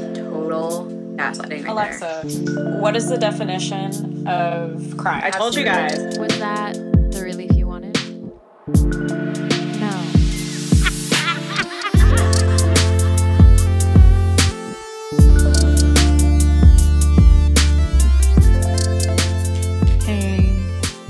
[0.00, 2.22] That's total gaslighting right Alexa,
[2.80, 5.22] what is the definition of crime?
[5.24, 6.18] I told you guys.
[6.18, 7.94] Was that the relief you wanted?
[9.80, 9.90] No.
[20.04, 20.50] Hey,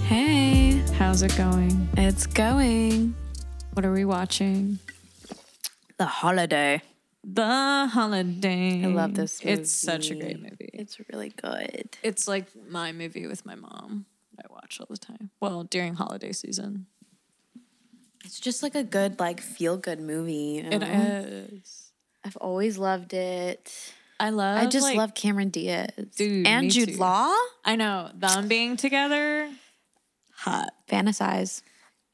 [0.07, 1.89] hey, how's it going?
[1.97, 3.15] It's going.
[3.73, 4.79] What are we watching?
[5.97, 6.83] The holiday.
[7.27, 8.85] The Holiday.
[8.85, 10.71] I love this It's such a great movie.
[10.73, 11.97] It's really good.
[12.03, 14.07] It's like my movie with my mom.
[14.39, 15.31] I watch all the time.
[15.41, 16.87] Well, during holiday season.
[18.25, 20.63] It's just like a good, like, feel good movie.
[20.71, 20.87] you know?
[20.87, 21.93] is.
[22.25, 23.93] I've always loved it.
[24.19, 24.59] I love.
[24.59, 25.91] I just like- love Cameron Diaz.
[26.17, 26.97] Dude, and Jude too.
[26.97, 27.35] Law.
[27.65, 29.51] I know them being together.
[30.37, 30.71] Hot.
[30.89, 31.63] Fantasize.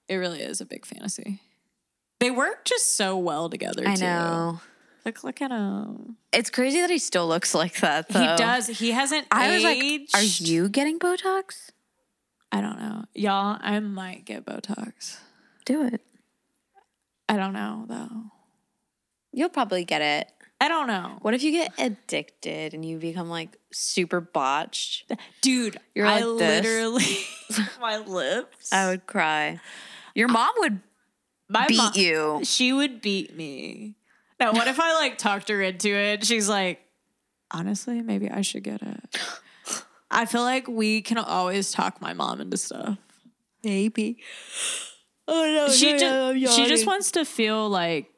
[0.08, 1.41] It really is a big fantasy.
[2.19, 3.84] They work just so well together.
[3.86, 4.02] I too.
[4.02, 4.61] know.
[5.04, 6.16] Like, look at him.
[6.32, 8.20] It's crazy that he still looks like that, though.
[8.20, 8.66] He does.
[8.66, 9.27] He hasn't.
[9.30, 10.14] I was like, aged.
[10.16, 11.70] are you getting Botox?
[12.52, 13.58] I don't know, y'all.
[13.60, 15.19] I might get Botox.
[15.64, 16.00] Do it.
[17.28, 18.25] I don't know though.
[19.33, 20.28] You'll probably get it.
[20.62, 25.10] I don't know, What if you get addicted and you become like super botched?
[25.41, 25.78] dude.
[25.94, 26.64] You're I like this.
[26.64, 27.19] literally
[27.80, 28.72] my lips.
[28.72, 29.60] I would cry.
[30.14, 30.80] Your mom would
[31.48, 32.41] my beat mom- you.
[32.42, 33.94] She would beat me.
[34.41, 36.24] Now, what if I like talked her into it?
[36.24, 36.80] She's like,
[37.50, 39.19] honestly, maybe I should get it.
[40.10, 42.98] I feel like we can always talk my mom into stuff.
[43.62, 44.19] Maybe.
[45.28, 45.72] Oh no.
[45.72, 48.10] she just she just wants to feel like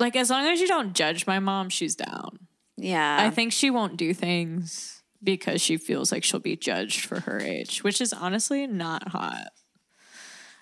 [0.00, 2.38] like as long as you don't judge my mom, she's down.
[2.76, 3.18] Yeah.
[3.20, 7.38] I think she won't do things because she feels like she'll be judged for her
[7.38, 9.48] age, which is honestly not hot.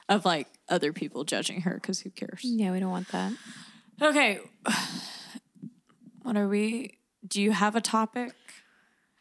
[0.09, 2.41] Of like other people judging her because who cares?
[2.43, 3.33] Yeah, we don't want that.
[4.01, 4.41] Okay.
[6.23, 6.99] What are we?
[7.27, 8.33] Do you have a topic?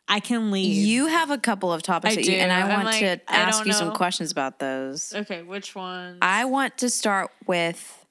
[0.07, 0.73] I can lead.
[0.73, 2.51] You have a couple of topics I that you, and.
[2.51, 5.13] I I'm want like, to ask don't you some questions about those.
[5.13, 6.17] okay, which one?
[6.21, 8.05] I want to start with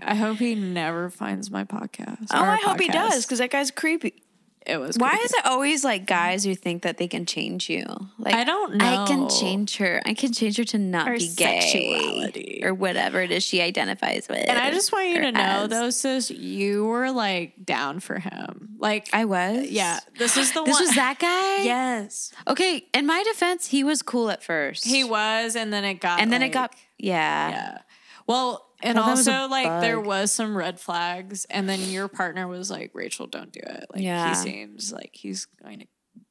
[0.00, 2.26] I hope he never finds my podcast.
[2.32, 4.22] Oh, our I hope he does because that guy's creepy.
[4.68, 4.96] It was.
[4.98, 5.24] Why creepy.
[5.24, 7.84] is it always like guys who think that they can change you?
[8.18, 8.84] Like I don't know.
[8.84, 10.02] I can change her.
[10.04, 12.60] I can change her to not Her be gay sexuality.
[12.64, 14.44] or whatever it is she identifies with.
[14.48, 15.68] And I just want you or to know, as.
[15.70, 18.76] though, sis, you were like down for him.
[18.78, 19.68] Like, I was.
[19.70, 20.82] yeah, this is the This one.
[20.84, 21.64] was that guy.
[21.64, 22.86] Yes, Okay.
[22.94, 24.84] In my defense, he was cool at first.
[24.86, 27.50] he was, and then it got, and then it got yeah.
[27.50, 27.78] yeah.
[28.26, 31.80] Well, and thought that was a also like there was some red flags, and then
[31.90, 34.28] your partner was like, "Rachel, don't do it." Like Yeah.
[34.28, 35.86] he seems like he's going to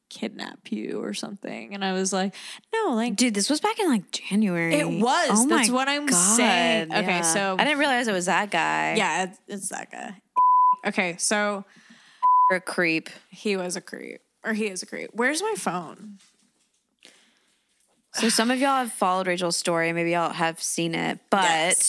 [0.09, 2.33] kidnap you or something, and I was like,
[2.73, 4.75] "No, like Dude, this was back in like January.
[4.75, 5.29] It was.
[5.31, 6.93] Oh That's what I'm God, saying.
[6.93, 7.21] Okay, yeah.
[7.21, 8.95] so- I didn't realize it was that guy.
[8.95, 10.15] yeah, it's, it's that guy."
[10.85, 11.65] Okay, so
[12.49, 13.09] You're a creep.
[13.29, 15.09] he was a creep, or he is a creep.
[15.11, 16.19] Where's my phone?
[18.13, 19.93] So some of y'all have followed Rachel's story.
[19.93, 21.85] Maybe y'all have seen it, but Yes.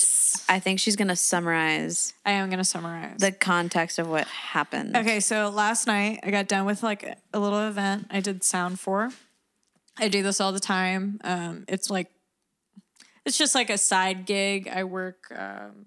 [0.48, 3.18] I think she's gonna summarize I am gonna summarize.
[3.18, 4.96] the context of what happened.
[4.96, 8.44] Okay, so last night I got done with like a, a little event I did
[8.44, 9.10] sound for.
[9.98, 11.20] I do this all the time.
[11.24, 12.08] Um, it's like,
[13.24, 14.68] it's just like a side gig.
[14.68, 15.86] I work um,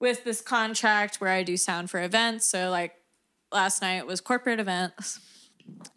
[0.00, 2.46] with this contract where I do sound for events.
[2.46, 2.94] So, like,
[3.52, 5.20] last night was corporate events.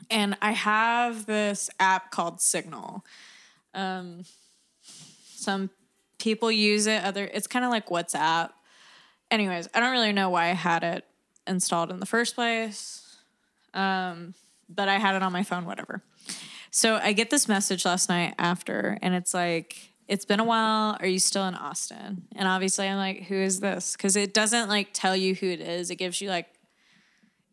[0.10, 3.06] And I have this app called Signal.
[3.76, 4.24] Um,
[4.82, 5.70] some
[6.20, 8.52] people use it, other, it's kind of like WhatsApp
[9.32, 11.06] anyways, I don't really know why I had it
[11.48, 13.18] installed in the first place.
[13.74, 14.34] Um,
[14.68, 16.04] but I had it on my phone, whatever.
[16.72, 20.98] So I get this message last night after, and it's like, it's been a while.
[21.00, 22.28] Are you still in Austin?
[22.36, 23.96] And obviously, I'm like, who is this?
[23.96, 25.92] Because it doesn't like tell you who it is.
[25.92, 26.48] It gives you like,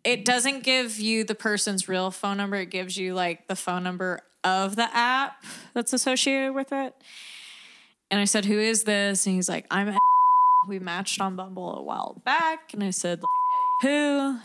[0.05, 2.57] it doesn't give you the person's real phone number.
[2.57, 5.45] It gives you like the phone number of the app
[5.75, 6.95] that's associated with it.
[8.11, 9.27] And I said, who is this?
[9.27, 9.97] And he's like, I'm
[10.67, 13.23] we matched on Bumble a while back, and I said,
[13.83, 14.39] "Who?"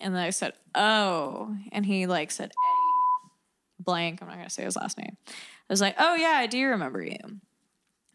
[0.00, 3.32] And then I said, "Oh," and he like said, "Eddie
[3.80, 5.16] blank." I'm not gonna say his last name.
[5.26, 5.32] I
[5.70, 7.16] was like, "Oh yeah, I do remember you."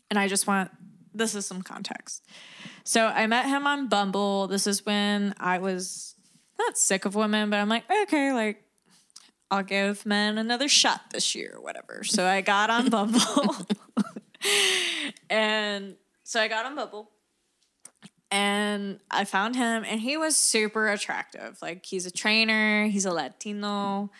[0.10, 0.72] And I just want
[1.14, 2.24] this is some context.
[2.84, 4.48] So I met him on Bumble.
[4.48, 6.16] This is when I was
[6.58, 8.64] not sick of women, but I'm like, okay, like
[9.50, 12.04] I'll give men another shot this year or whatever.
[12.04, 13.56] So I got on Bumble.
[15.30, 17.10] And so I got on Bumble
[18.30, 21.60] and I found him and he was super attractive.
[21.62, 24.12] Like he's a trainer, he's a Latino,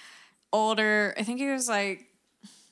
[0.52, 1.14] older.
[1.18, 2.08] I think he was like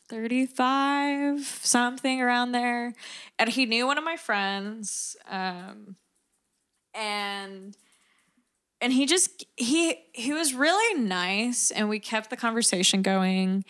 [0.10, 2.94] 35, something around there.
[3.38, 5.16] And he knew one of my friends.
[5.30, 5.96] Um,
[6.94, 7.78] and
[8.82, 13.64] and he just he he was really nice and we kept the conversation going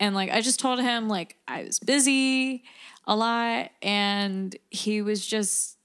[0.00, 2.64] and like i just told him like i was busy
[3.06, 5.76] a lot and he was just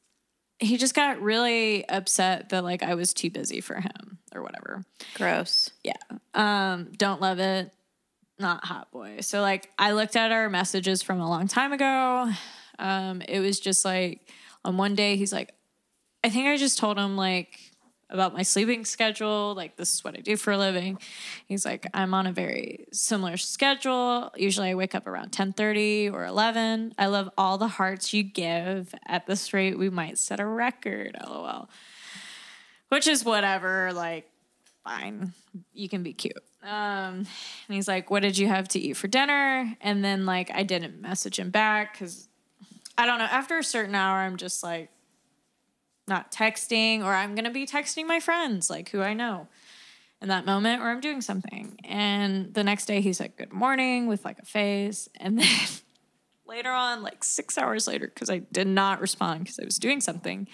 [0.60, 4.84] he just got really upset that like i was too busy for him or whatever.
[5.16, 5.70] Gross.
[5.84, 5.94] yeah.
[6.34, 7.72] Um don't love it.
[8.40, 9.18] Not hot boy.
[9.22, 12.32] So like i looked at our messages from a long time ago.
[12.80, 14.22] Um it was just like
[14.64, 15.54] on one day he's like
[16.24, 17.71] i think i just told him like
[18.12, 21.00] about my sleeping schedule like this is what i do for a living.
[21.48, 24.32] He's like i'm on a very similar schedule.
[24.36, 28.94] Usually i wake up around 10.30 or 11 i love all the hearts you give.
[29.08, 31.70] At this rate we might set a record lol.
[32.90, 34.30] Which is whatever like
[34.84, 35.34] fine.
[35.74, 36.44] You can be cute.
[36.64, 37.28] Um and
[37.68, 39.76] he's like what did you have to eat for dinner?
[39.82, 42.28] And then like i didn't message him back because
[42.98, 44.90] i don't know after a certain hour i'm just like
[46.12, 49.48] not texting or i'm gonna be texting my friends like who i know
[50.22, 54.08] in that moment or i'm doing something and the next day he's like good morning
[54.08, 55.48] with like a face and then
[56.46, 60.02] later on like six hours later because i did not respond because i was doing
[60.02, 60.48] something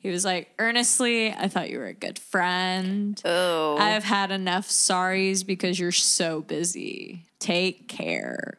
[0.00, 3.76] he was like earnestly i thought you were a good friend Oh.
[3.78, 7.26] I've had enough sorries because you're so busy.
[7.38, 8.58] Take care.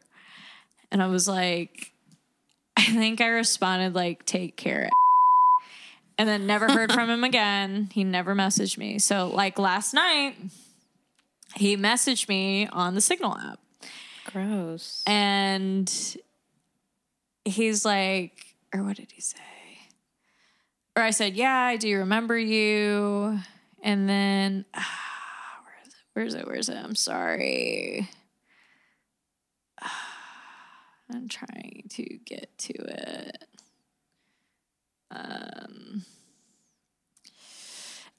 [0.90, 1.92] And I was like,
[2.76, 4.88] I think I responded like, take care.
[6.22, 7.88] And then never heard from him again.
[7.92, 9.00] He never messaged me.
[9.00, 10.36] So, like last night,
[11.56, 13.58] he messaged me on the Signal app.
[14.26, 15.02] Gross.
[15.04, 15.92] And
[17.44, 19.40] he's like, or what did he say?
[20.94, 23.40] Or I said, yeah, I do remember you.
[23.82, 26.04] And then, ah, where is it?
[26.12, 26.46] Where is it?
[26.46, 26.76] Where is it?
[26.76, 28.08] I'm sorry.
[29.82, 30.08] Ah,
[31.12, 33.44] I'm trying to get to it.
[35.14, 36.04] Um.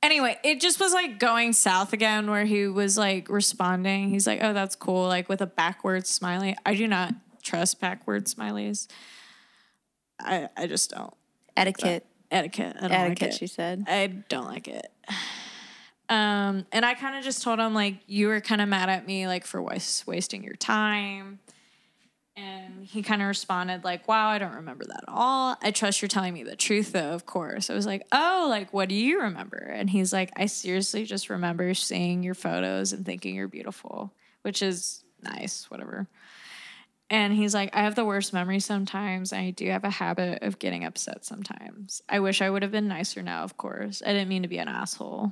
[0.01, 4.09] Anyway, it just was like going south again, where he was like responding.
[4.09, 6.57] He's like, "Oh, that's cool," like with a backwards smiley.
[6.65, 8.87] I do not trust backward smileys.
[10.19, 11.13] I I just don't
[11.55, 12.05] Etiquette.
[12.31, 12.75] etiquette.
[12.77, 13.37] I don't Etiquette, like it.
[13.37, 13.85] she said.
[13.87, 14.91] I don't like it.
[16.09, 19.07] Um, and I kind of just told him like you were kind of mad at
[19.07, 21.39] me like for was- wasting your time.
[22.35, 25.55] And he kind of responded like, "Wow, I don't remember that at all.
[25.61, 28.73] I trust you're telling me the truth though, of course." I was like, "Oh, like
[28.73, 33.05] what do you remember?" And he's like, "I seriously just remember seeing your photos and
[33.05, 36.07] thinking you're beautiful," which is nice, whatever.
[37.09, 39.33] And he's like, I have the worst memory sometimes.
[39.33, 42.01] I do have a habit of getting upset sometimes.
[42.09, 44.01] I wish I would have been nicer now, of course.
[44.03, 45.31] I didn't mean to be an asshole.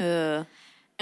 [0.00, 0.46] Ugh.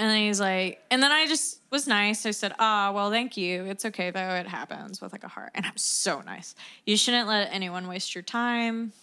[0.01, 2.25] And then he's like, and then I just was nice.
[2.25, 3.65] I said, ah, well, thank you.
[3.65, 4.31] It's okay though.
[4.31, 5.51] It happens with like a heart.
[5.53, 6.55] And I'm so nice.
[6.87, 8.93] You shouldn't let anyone waste your time.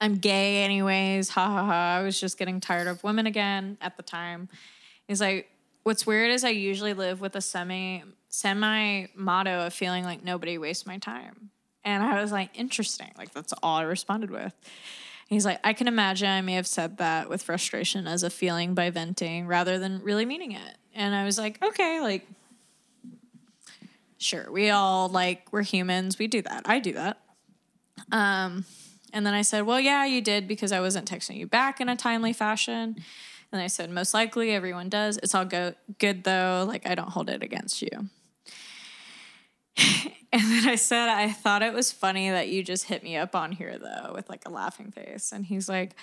[0.00, 1.30] I'm gay anyways.
[1.30, 1.98] Ha ha ha.
[1.98, 4.48] I was just getting tired of women again at the time.
[5.08, 5.50] He's like,
[5.82, 10.58] what's weird is I usually live with a semi semi motto of feeling like nobody
[10.58, 11.50] wastes my time.
[11.82, 13.10] And I was like, interesting.
[13.18, 14.54] Like that's all I responded with.
[15.32, 18.74] He's like, I can imagine I may have said that with frustration as a feeling
[18.74, 20.76] by venting rather than really meaning it.
[20.94, 22.26] And I was like, okay, like,
[24.18, 26.64] sure, we all like we're humans, we do that.
[26.66, 27.18] I do that.
[28.10, 28.66] Um,
[29.14, 31.88] and then I said, well, yeah, you did because I wasn't texting you back in
[31.88, 32.96] a timely fashion.
[33.52, 35.16] And I said, most likely everyone does.
[35.22, 36.66] It's all go- good though.
[36.68, 37.88] Like I don't hold it against you.
[40.32, 43.36] And then I said, I thought it was funny that you just hit me up
[43.36, 45.30] on here though, with like a laughing face.
[45.30, 45.94] And he's like,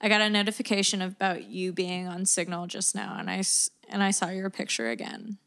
[0.00, 3.42] I got a notification about you being on Signal just now, and I
[3.88, 5.38] and I saw your picture again.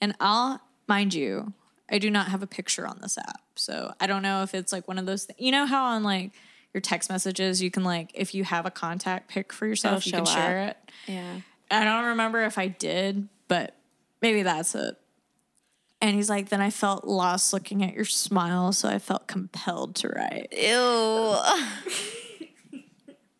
[0.00, 1.52] And I'll mind you,
[1.90, 4.72] I do not have a picture on this app, so I don't know if it's
[4.72, 5.26] like one of those.
[5.26, 6.30] Th- you know how on like
[6.72, 10.12] your text messages, you can like if you have a contact pic for yourself, you
[10.12, 10.76] can share it.
[11.06, 11.40] Yeah.
[11.70, 13.74] I don't remember if I did, but
[14.20, 14.96] maybe that's it.
[16.02, 19.94] And he's like, then I felt lost looking at your smile, so I felt compelled
[19.96, 20.48] to write.
[20.52, 21.36] Ew.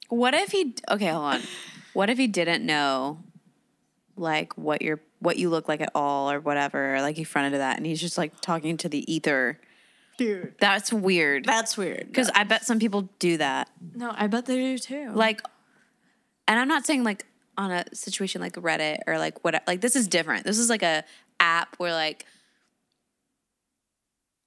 [0.09, 1.41] what if he okay, hold on.
[1.93, 3.19] What if he didn't know
[4.17, 7.59] like what you're what you look like at all or whatever, like he fronted to
[7.59, 9.59] that and he's just like talking to the ether.
[10.19, 11.45] Dude, That's weird.
[11.47, 12.07] that's weird.
[12.07, 13.71] Because I bet some people do that.
[13.95, 15.11] no, I bet they do too.
[15.13, 15.41] Like
[16.47, 17.27] and I'm not saying like
[17.59, 20.45] on a situation like Reddit or like what like this is different.
[20.45, 21.03] This is like a
[21.41, 22.25] app where like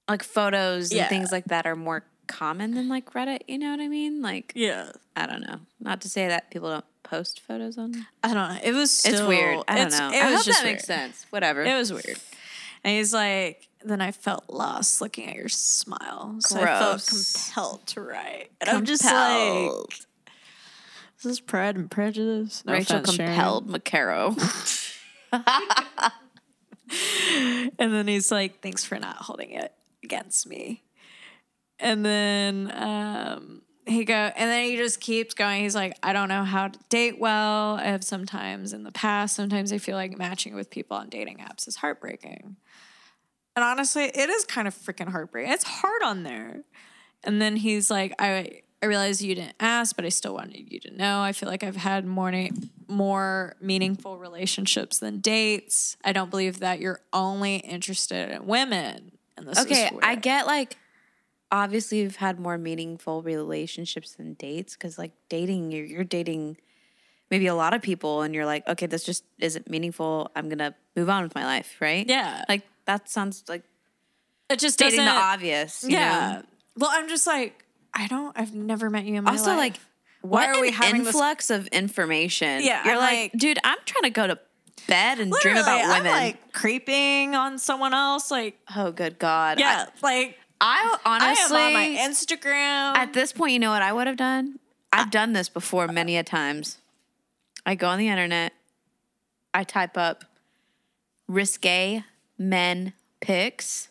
[0.08, 1.04] like photos Yeah.
[1.04, 4.22] and things like that are more common than like Reddit, you know what I mean?
[4.22, 5.60] Like yeah, I don't know.
[5.80, 8.06] Not to say that people don't post photos on.
[8.24, 8.60] I don't know.
[8.64, 9.60] It was still, it's weird.
[9.68, 10.10] I don't know.
[10.12, 10.76] It I was hope just that weird.
[10.76, 11.26] makes sense.
[11.30, 11.64] Whatever.
[11.64, 12.18] It was weird.
[12.84, 17.86] And he's like, then I felt lost looking at your smile, so I felt compelled
[17.88, 18.50] to write.
[18.62, 19.72] And I'm just like,
[21.18, 22.64] This is Pride and Prejudice.
[22.66, 24.36] No Rachel offense, compelled McCarrow.
[27.80, 29.74] And then he's like, thanks for not holding it
[30.06, 30.84] against me.
[31.80, 35.64] And then um, he go, and then he just keeps going.
[35.64, 37.76] He's like, I don't know how to date well.
[37.76, 41.40] I have sometimes in the past, sometimes I feel like matching with people on dating
[41.40, 42.56] apps is heartbreaking.
[43.56, 45.52] And honestly, it is kind of freaking heartbreaking.
[45.52, 46.62] It's hard on there.
[47.24, 50.80] And then he's like, I I realize you didn't ask, but I still wanted you
[50.82, 51.22] to know.
[51.22, 52.50] I feel like I've had more na-
[52.88, 55.98] more meaningful relationships than dates.
[56.04, 59.15] I don't believe that you're only interested in women.
[59.38, 60.78] And this okay, I get like
[61.52, 66.58] obviously you've had more meaningful relationships than dates because like dating you're, you're dating
[67.30, 70.74] maybe a lot of people and you're like okay this just isn't meaningful i'm gonna
[70.96, 72.44] move on with my life right Yeah.
[72.50, 73.64] like that sounds like
[74.50, 76.32] it just dating the doesn't- obvious you Yeah.
[76.38, 76.44] know?
[76.78, 77.64] Well, I'm just like,
[77.94, 78.38] I don't.
[78.38, 79.50] I've never met you in my also life.
[79.52, 79.80] Also like
[80.22, 83.78] why what are we having this influx of information Yeah, you're like, like- dude i'm
[83.86, 84.40] trying to go to
[84.88, 88.32] bed and dream about women I'm like creeping on someone else.
[88.32, 92.98] Like, oh good god yeah, like i, I honestly I am on my Instagram.
[92.98, 94.60] At this point, you know what I would have done?
[94.94, 96.78] I've done this before many a times.
[97.66, 98.54] I go on the internet,
[99.54, 100.24] I type up
[101.28, 102.04] risque
[102.38, 103.90] men pics.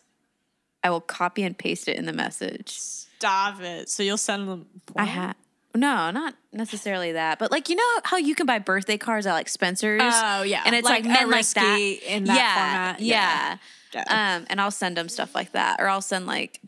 [0.83, 2.69] I will copy and paste it in the message.
[2.69, 3.89] Stop it.
[3.89, 4.67] So you'll send them.
[4.95, 5.35] I have
[5.75, 9.33] no, not necessarily that, but like you know how you can buy birthday cards at
[9.33, 10.01] like Spencer's.
[10.03, 10.63] Oh, yeah.
[10.65, 13.01] and it's like, Like men like that in that yeah, format.
[13.01, 13.57] Yeah,
[13.93, 14.35] Yeah.
[14.35, 16.61] Um, and I'll send them stuff like that, or I'll send like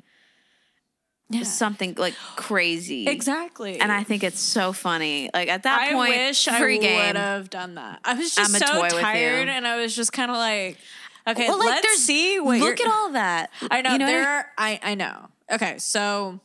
[1.44, 3.08] something like crazy.
[3.08, 3.80] Exactly.
[3.80, 5.30] And I think it's so funny.
[5.34, 8.00] Like at that point, I point, wish I would have done that.
[8.06, 10.78] I was just so tired, and I was just kind of like,
[11.28, 12.60] okay, Well, like, let's see what.
[12.60, 13.52] Look at all that.
[13.70, 14.28] I know You know there.
[14.28, 15.30] Are, I I know.
[15.52, 16.40] Okay, so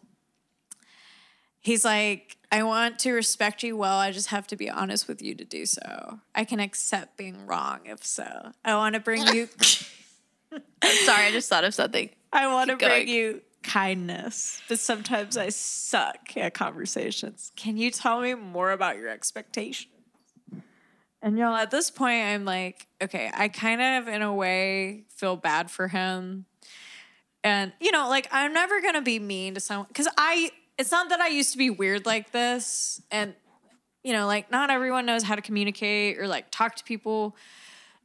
[1.62, 3.97] he's like, I want to respect you well.
[3.97, 6.21] I just have to be honest with you to do so.
[6.35, 8.52] I can accept being wrong if so.
[8.64, 9.49] I want to bring you.
[10.52, 10.59] I'm
[11.04, 12.11] Sorry, I just thought of something.
[12.33, 17.52] I want to bring you kindness, but sometimes I suck at conversations.
[17.57, 19.88] Can you tell me more about your expectations?
[21.23, 25.37] And y'all, at this point, I'm like, okay, I kind of, in a way, feel
[25.37, 26.47] bad for him.
[27.45, 30.50] And, you know, like, I'm never going to be mean to someone because I,
[30.83, 33.01] it's not that I used to be weird like this.
[33.12, 33.35] And,
[34.03, 37.37] you know, like, not everyone knows how to communicate or like talk to people.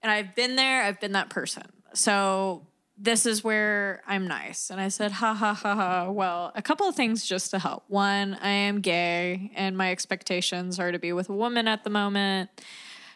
[0.03, 1.63] And I've been there, I've been that person.
[1.95, 4.69] So this is where I'm nice.
[4.69, 6.11] And I said, ha ha ha ha.
[6.11, 7.83] Well, a couple of things just to help.
[7.87, 11.89] One, I am gay and my expectations are to be with a woman at the
[11.89, 12.51] moment.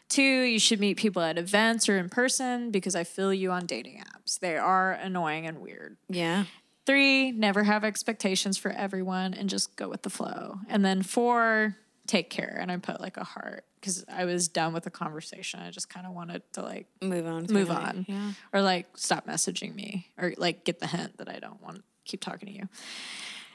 [0.10, 3.68] Two, you should meet people at events or in person because I feel you on
[3.68, 4.40] dating apps.
[4.40, 5.98] They are annoying and weird.
[6.10, 6.46] Yeah.
[6.86, 10.60] Three, never have expectations for everyone and just go with the flow.
[10.68, 12.58] And then four, take care.
[12.60, 15.60] And I put like a heart because I was done with the conversation.
[15.60, 17.42] I just kind of wanted to like Move on.
[17.50, 17.76] move totally.
[17.76, 18.32] on Yeah.
[18.54, 21.84] or like stop messaging me or like get the hint that I don't want to
[22.06, 22.68] keep talking to you.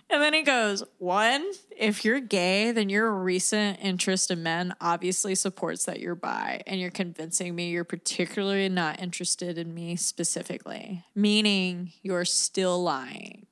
[0.09, 1.45] And then he goes, One,
[1.77, 6.81] if you're gay, then your recent interest in men obviously supports that you're bi, and
[6.81, 13.47] you're convincing me you're particularly not interested in me specifically, meaning you're still lying.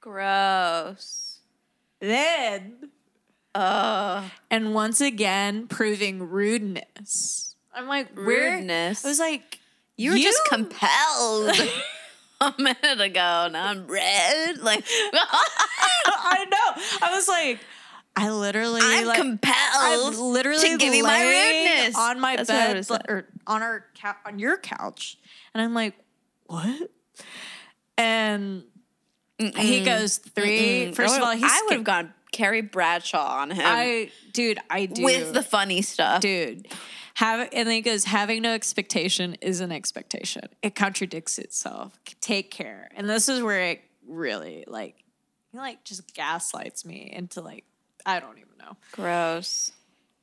[0.00, 1.40] Gross.
[2.00, 2.90] Then,
[3.56, 4.30] Oh.
[4.50, 7.56] and once again, proving rudeness.
[7.74, 8.56] I'm like, where?
[8.56, 9.04] Rudeness.
[9.04, 9.58] I was like,
[9.96, 11.56] You were just compelled
[12.40, 13.48] a minute ago.
[13.50, 14.58] Now I'm red.
[14.58, 16.82] Like I know.
[17.06, 17.60] I was like,
[18.16, 20.14] I literally I'm like, compelled.
[20.14, 21.96] I'm literally to give you my rudeness.
[21.96, 25.18] on my That's bed or on our cou- on your couch,
[25.52, 25.94] and I'm like,
[26.46, 26.90] what?
[27.96, 28.64] And
[29.38, 30.92] he goes three.
[30.92, 34.58] First of oh, all, he's I would have gone Carrie Bradshaw on him I dude,
[34.68, 36.20] I do with the funny stuff.
[36.20, 36.66] dude.
[37.14, 40.48] Have and then he goes, having no expectation is an expectation.
[40.62, 41.98] It contradicts itself.
[42.20, 42.88] Take care.
[42.96, 44.96] And this is where it really like
[45.52, 47.64] he like just gaslights me into like
[48.04, 48.76] I don't even know.
[48.92, 49.70] Gross.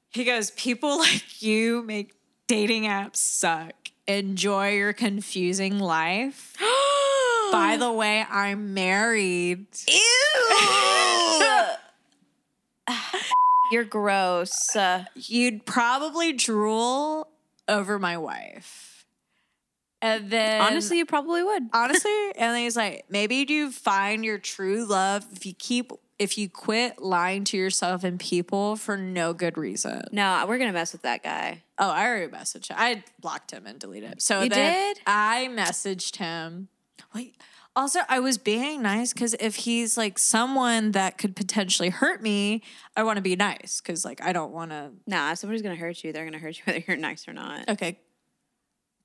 [0.09, 2.13] He goes, People like you make
[2.47, 3.73] dating apps suck.
[4.07, 6.55] Enjoy your confusing life.
[7.51, 9.67] By the way, I'm married.
[9.87, 10.70] Ew.
[13.71, 14.75] You're gross.
[14.75, 17.27] Uh, You'd probably drool
[17.67, 19.05] over my wife.
[20.01, 21.69] And then honestly, you probably would.
[21.73, 26.37] honestly, and then he's like, maybe you find your true love if you keep if
[26.37, 30.03] you quit lying to yourself and people for no good reason.
[30.11, 31.63] No, we're gonna mess with that guy.
[31.77, 32.77] Oh, I already messaged him.
[32.79, 34.21] I blocked him and deleted it.
[34.21, 34.99] So You did?
[35.05, 36.67] I messaged him.
[37.13, 37.35] Wait,
[37.73, 42.63] Also, I was being nice because if he's like someone that could potentially hurt me,
[42.97, 44.91] I want to be nice because like I don't want to.
[45.07, 47.69] Nah, if somebody's gonna hurt you, they're gonna hurt you whether you're nice or not.
[47.69, 47.99] Okay,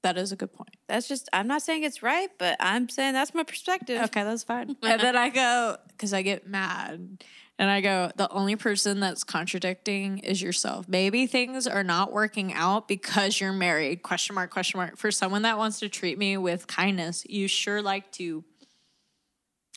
[0.02, 0.76] that is a good point.
[0.88, 4.02] That's just I'm not saying it's right, but I'm saying that's my perspective.
[4.04, 4.76] Okay, that's fine.
[4.82, 7.22] and then I go because I get mad.
[7.58, 10.86] And I go, the only person that's contradicting is yourself.
[10.88, 14.02] Maybe things are not working out because you're married.
[14.02, 14.98] Question mark, question mark.
[14.98, 18.44] For someone that wants to treat me with kindness, you sure like to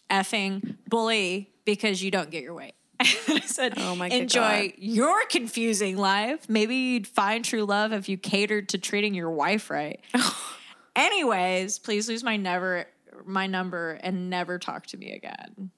[0.09, 2.73] effing bully because you don't get your way.
[2.99, 4.71] I said, Oh my enjoy God.
[4.77, 6.49] your confusing life.
[6.49, 10.01] Maybe you'd find true love if you catered to treating your wife right.
[10.95, 12.87] Anyways, please lose my never
[13.25, 15.71] my number and never talk to me again.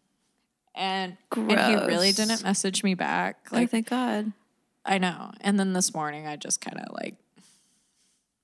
[0.74, 3.52] And and he really didn't message me back.
[3.52, 4.32] Like, Like thank God.
[4.86, 5.32] I know.
[5.42, 7.16] And then this morning I just kind of like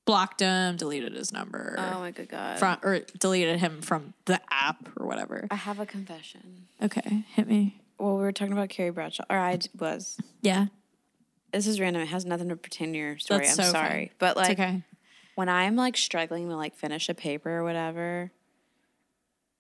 [0.07, 1.75] blocked him, deleted his number.
[1.77, 2.57] Oh my good God.
[2.57, 5.47] from or deleted him from the app or whatever.
[5.51, 6.65] I have a confession.
[6.81, 7.81] Okay, hit me.
[7.99, 10.17] Well, we were talking about Carrie Bradshaw, or I was.
[10.41, 10.67] Yeah,
[11.51, 12.01] This is random.
[12.01, 13.45] It has nothing to pertain to your story.
[13.45, 14.81] That's I'm so sorry, but like okay.
[15.35, 18.31] when I'm like struggling to like finish a paper or whatever,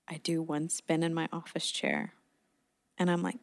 [0.07, 2.13] I do one spin in my office chair,
[2.97, 3.37] and I'm like,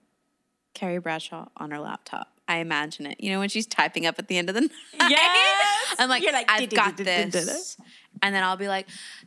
[0.73, 2.34] Carrie Bradshaw on her laptop.
[2.47, 3.21] I imagine it.
[3.21, 4.61] You know when she's typing up at the end of the
[4.99, 5.11] night.
[5.11, 5.95] Yes!
[5.99, 7.77] I'm like, You're like, I've got this,
[8.23, 8.87] and then I'll be like,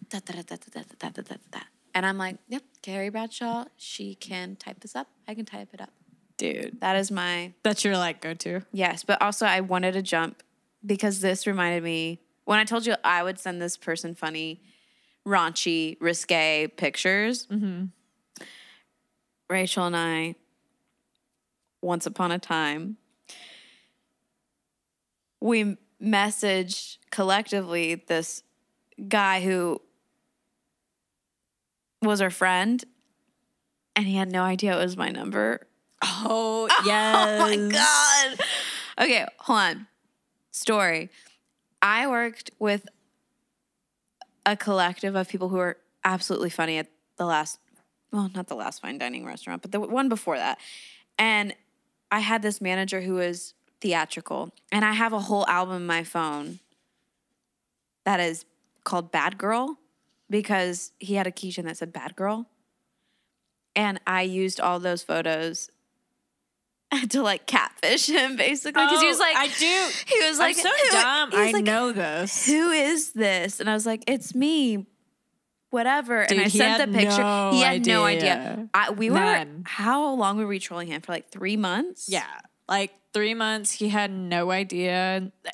[0.10, 1.60] da, da, da, da, da, da, da, da, da, da.
[1.96, 3.66] and I'm like, yep, Carrie Bradshaw.
[3.78, 5.08] She can type this up.
[5.28, 5.90] I can type it up.
[6.38, 8.62] Dude, That is my that's your like go to.
[8.72, 10.44] Yes, but also I wanted to jump
[10.86, 14.62] because this reminded me when I told you I would send this person funny,
[15.26, 17.48] raunchy, risque pictures.
[17.48, 17.86] Mm-hmm.
[19.50, 20.36] Rachel and I,
[21.82, 22.98] once upon a time,
[25.40, 28.44] we messaged collectively this
[29.08, 29.82] guy who
[32.02, 32.84] was our friend,
[33.96, 35.62] and he had no idea it was my number.
[36.02, 37.42] Oh yes.
[37.42, 38.40] Oh my god.
[39.00, 39.88] Okay, hold on.
[40.52, 41.10] Story.
[41.82, 42.88] I worked with
[44.46, 47.60] a collective of people who are absolutely funny at the last
[48.12, 50.60] well, not the last fine dining restaurant, but the one before that.
[51.20, 51.54] And
[52.10, 56.04] I had this manager who was theatrical, and I have a whole album in my
[56.04, 56.60] phone
[58.06, 58.46] that is
[58.84, 59.78] called Bad Girl
[60.30, 62.48] because he had a keychain that said Bad Girl.
[63.76, 65.70] And I used all those photos
[67.10, 69.90] to like catfish him basically because he was Oh, like, I do.
[70.08, 71.30] He was like, I'm so who- dumb.
[71.34, 72.46] I like, know this.
[72.48, 73.60] Who is this?
[73.60, 74.86] And I was like, it's me.
[75.70, 76.26] Whatever.
[76.26, 77.22] Dude, and I sent the picture.
[77.22, 78.34] no he had no idea.
[78.40, 78.70] idea.
[78.74, 81.12] I, we were how long were we trolling him for?
[81.12, 82.08] Like three months?
[82.10, 82.26] Yeah.
[82.70, 84.92] Like three months, he had no idea.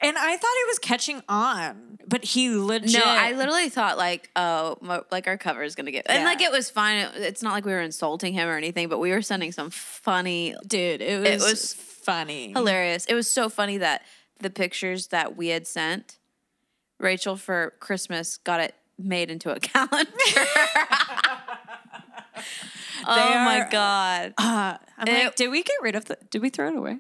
[0.01, 2.93] And I thought he was catching on, but he legit.
[2.93, 6.25] No, I literally thought like, oh, mo- like our cover is gonna get, and Yeah.
[6.25, 6.97] like it was fine.
[6.97, 9.69] It- It's not like we were insulting him or anything, but we were sending some
[9.69, 12.51] funny, Dude, it was, It was funny.
[12.51, 13.05] hilarious.
[13.05, 14.01] It was so funny that
[14.39, 16.17] the pictures that we had sent,
[16.99, 20.09] Rachel for Christmas got it made into a calendar.
[23.07, 24.33] oh my god!
[24.37, 26.99] Uh, I'm It- like, did we get rid of the, did we throw it away?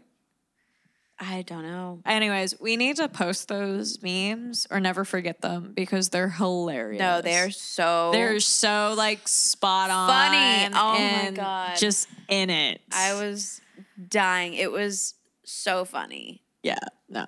[1.19, 2.01] I don't know.
[2.05, 6.99] Anyways, we need to post those memes or never forget them because they're hilarious.
[6.99, 10.75] No, they're so they're so like spot on, Funny.
[10.75, 11.77] Oh my God.
[11.77, 12.81] just in it.
[12.91, 13.61] I was
[14.09, 14.53] dying.
[14.55, 15.13] It was
[15.45, 16.41] so funny.
[16.63, 17.27] yeah, no.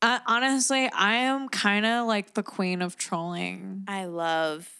[0.00, 4.70] I, honestly, I am kind of like the queen of trolling I love.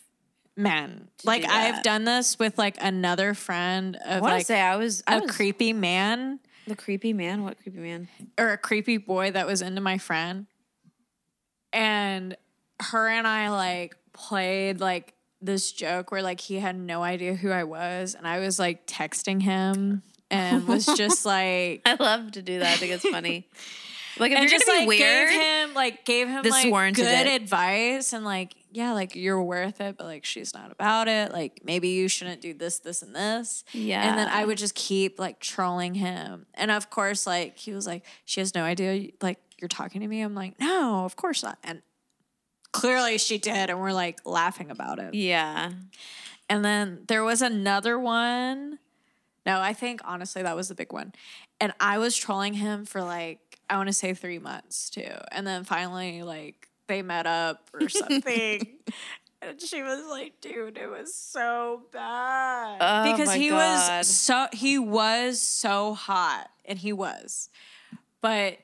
[0.59, 1.09] Men.
[1.25, 4.77] Like I've done this with like another friend I of want to like say I
[4.77, 7.43] was I a was creepy man the creepy man.
[7.43, 8.09] What creepy man?
[8.39, 10.47] or a creepy boy that was into my friend.
[11.73, 12.37] And
[12.81, 17.51] her and I like played like this joke where like he had no idea who
[17.51, 22.43] I was and I was like texting him and was just like I love to
[22.43, 22.75] do that.
[22.75, 23.49] I think it's funny.
[24.19, 26.71] Like if and you're just gonna like weird, gave him like gave him This like
[26.71, 27.41] warranted good it.
[27.43, 31.61] advice and like yeah like you're worth it but like she's not about it like
[31.65, 34.09] maybe you shouldn't do this this and this yeah.
[34.09, 36.47] and then I would just keep like trolling him.
[36.55, 40.07] And of course, like he was like, she has no idea, like you're talking to
[40.07, 40.21] me.
[40.21, 41.59] I'm like, no, of course not.
[41.65, 41.83] And
[42.73, 43.71] clearly she did.
[43.71, 45.15] And we're like laughing about it.
[45.15, 45.73] yeah.
[46.51, 48.79] And then there was another one.
[49.45, 51.13] No, I think honestly that was the big one.
[51.61, 55.13] And I was trolling him for like, I want to say three months too.
[55.31, 58.67] And then finally, like, they met up or something.
[59.43, 62.79] and she was like, dude, it was so bad.
[62.81, 63.99] Oh because my he God.
[63.99, 66.51] was so he was so hot.
[66.65, 67.49] And he was.
[68.21, 68.59] But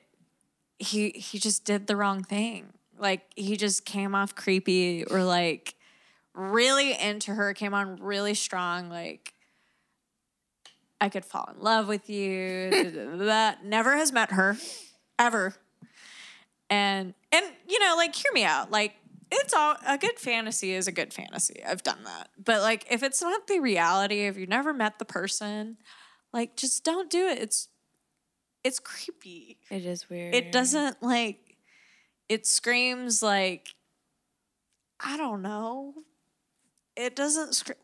[0.77, 2.73] he he just did the wrong thing.
[2.99, 5.75] Like he just came off creepy or like
[6.33, 9.33] really into her, came on really strong, like
[10.99, 12.69] I could fall in love with you.
[12.71, 13.57] da, da, da, da.
[13.63, 14.57] Never has met her,
[15.19, 15.55] ever.
[16.69, 18.71] And and you know, like hear me out.
[18.71, 18.95] Like
[19.31, 21.63] it's all a good fantasy is a good fantasy.
[21.65, 22.29] I've done that.
[22.43, 25.77] But like if it's not the reality, if you've never met the person,
[26.33, 27.39] like just don't do it.
[27.39, 27.69] It's
[28.63, 29.59] it's creepy.
[29.69, 30.33] It is weird.
[30.33, 31.57] It doesn't like
[32.29, 33.69] it screams like
[34.99, 35.93] I don't know.
[36.95, 37.77] It doesn't scream.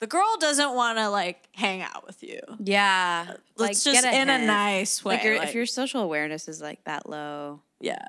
[0.00, 2.40] The girl doesn't want to like hang out with you.
[2.58, 3.34] Yeah.
[3.56, 5.14] Let's like, just get a in a nice way.
[5.16, 8.08] Like, like- if your social awareness is like that low, yeah,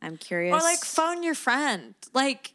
[0.00, 0.54] I'm curious.
[0.54, 1.94] or like phone your friend.
[2.12, 2.52] Like,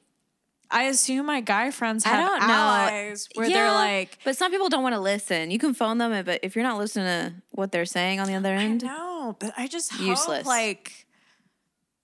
[0.69, 2.53] I assume my guy friends I have don't know.
[2.53, 5.49] allies where they're like, but some people don't want to listen.
[5.49, 8.35] You can phone them, but if you're not listening to what they're saying on the
[8.35, 11.07] other I end, know, but I just hope, like,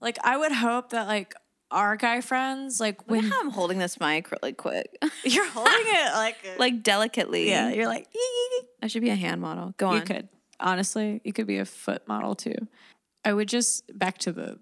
[0.01, 1.35] like I would hope that like
[1.73, 6.37] our guy friends, like when I'm holding this mic really quick, you're holding it like,
[6.59, 7.49] like delicately.
[7.49, 8.07] yeah, you're like.
[8.81, 9.73] I should be a hand model.
[9.77, 9.95] Go on.
[9.95, 10.29] You could.
[10.59, 12.55] Honestly, you could be a foot model too.
[13.25, 14.59] I would just back to the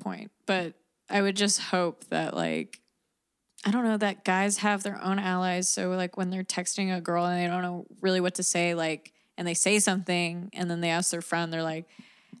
[0.00, 0.74] point, but
[1.08, 2.80] I would just hope that like
[3.64, 5.68] I don't know that guys have their own allies.
[5.68, 8.74] So like when they're texting a girl and they don't know really what to say,
[8.74, 11.86] like and they say something and then they ask their friend, they're like,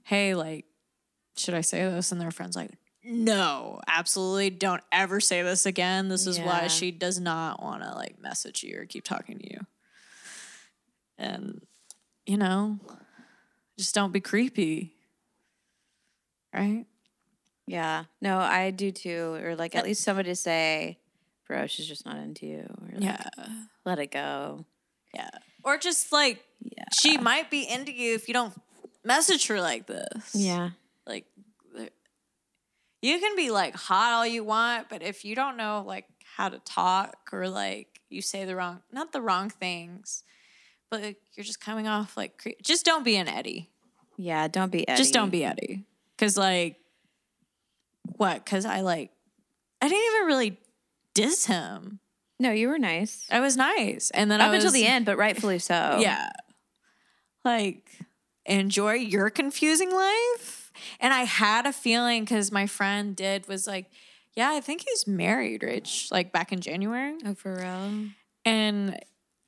[0.04, 0.66] Hey, like,
[1.36, 2.12] should I say this?
[2.12, 6.08] And their friend's like, No, absolutely don't ever say this again.
[6.08, 9.50] This is why she does not want to like message you or keep talking to
[9.50, 9.60] you.
[11.18, 11.62] And
[12.26, 12.78] you know,
[13.78, 14.92] just don't be creepy.
[16.52, 16.84] Right?
[17.66, 18.04] Yeah.
[18.20, 19.38] No, I do too.
[19.42, 20.98] Or like at least somebody to say,
[21.46, 22.66] bro, she's just not into you.
[22.82, 23.28] Or like, Yeah.
[23.84, 24.64] let it go.
[25.14, 25.30] Yeah.
[25.62, 26.84] Or just like Yeah.
[26.92, 28.54] she might be into you if you don't
[29.04, 30.34] message her like this.
[30.34, 30.70] Yeah.
[31.06, 31.26] Like
[33.02, 36.48] you can be like hot all you want, but if you don't know like how
[36.48, 40.22] to talk or like you say the wrong not the wrong things,
[40.90, 43.70] but like, you're just coming off like cre- just don't be an Eddie.
[44.16, 44.48] Yeah.
[44.48, 44.98] Don't be Eddie.
[44.98, 45.84] Just don't be Eddie.
[46.18, 46.76] Cause like
[48.16, 48.44] what?
[48.44, 49.10] Cause I like
[49.80, 50.58] I didn't even really
[51.14, 52.00] diss him.
[52.38, 53.26] No, you were nice.
[53.30, 54.10] I was nice.
[54.12, 55.98] And then Up I was until the end, but rightfully so.
[56.00, 56.30] Yeah.
[57.44, 57.90] Like,
[58.46, 60.59] enjoy your confusing life.
[61.00, 63.86] And I had a feeling because my friend did was like,
[64.34, 67.16] yeah, I think he's married, Rich, like back in January.
[67.24, 68.08] Oh, for real?
[68.44, 68.98] And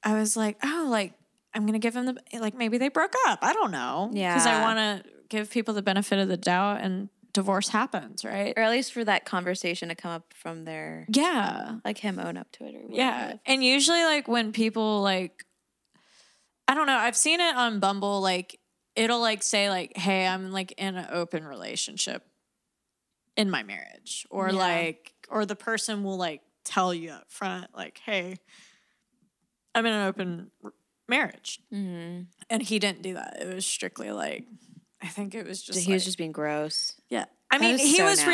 [0.02, 1.12] I was like, oh, like,
[1.54, 3.38] I'm going to give him the, like, maybe they broke up.
[3.42, 4.10] I don't know.
[4.12, 4.34] Yeah.
[4.34, 8.52] Because I want to give people the benefit of the doubt and divorce happens, right?
[8.56, 11.76] Or at least for that conversation to come up from their, Yeah.
[11.84, 12.94] like him own up to it or whatever.
[12.94, 13.34] Yeah.
[13.46, 15.44] And usually like when people like
[16.68, 18.58] I don't know, I've seen it on Bumble like
[18.96, 22.22] it'll like say like hey, I'm like in an open relationship
[23.36, 24.58] in my marriage or Yeah.
[24.58, 28.36] like or the person will like tell you up front like hey,
[29.74, 30.72] I'm in an open r-
[31.08, 31.60] marriage.
[31.72, 32.26] Mhm.
[32.50, 33.38] And he didn't do that.
[33.40, 34.46] It was strictly like
[35.00, 36.94] I think it was just he was just being gross.
[37.08, 37.24] yeah.
[37.50, 38.30] I That mean, is he so was nasty.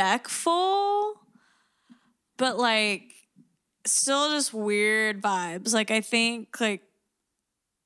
[0.00, 1.14] respectful,
[2.36, 3.12] but like
[3.84, 5.72] still just weird vibes.
[5.74, 6.82] Like I think like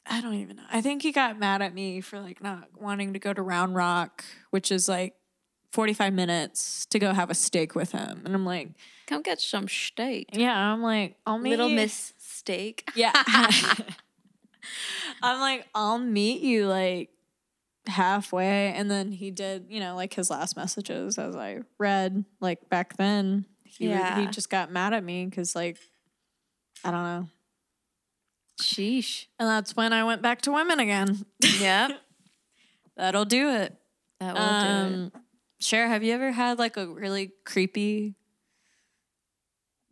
[0.09, 0.63] I don't even know.
[0.71, 3.75] I think he got mad at me for like not wanting to go to Round
[3.75, 5.15] Rock, which is like
[5.73, 8.23] 45 minutes to go have a steak with him.
[8.25, 8.71] And I'm like,
[9.07, 10.31] Come get some steak.
[10.33, 11.77] yeah, I'm like, I'll meet Little you.
[11.77, 12.89] Miss Steak.
[12.95, 13.13] Yeah.
[15.23, 17.11] I'm like, I'll meet you like
[17.87, 18.73] halfway.
[18.73, 22.97] And then he did, you know, like his last messages as I read, like back
[22.97, 23.47] then.
[23.65, 25.77] He, would- he just got mad at me because, like,
[26.85, 27.29] I don't know.
[28.61, 29.27] Sheesh.
[29.39, 31.25] And that's when I went back to women again.
[31.61, 31.93] Yep.
[32.97, 33.75] That'll do it.
[34.21, 34.95] That will do it.
[34.95, 35.13] Um,
[35.61, 38.15] Cher, have you ever had like a really creepy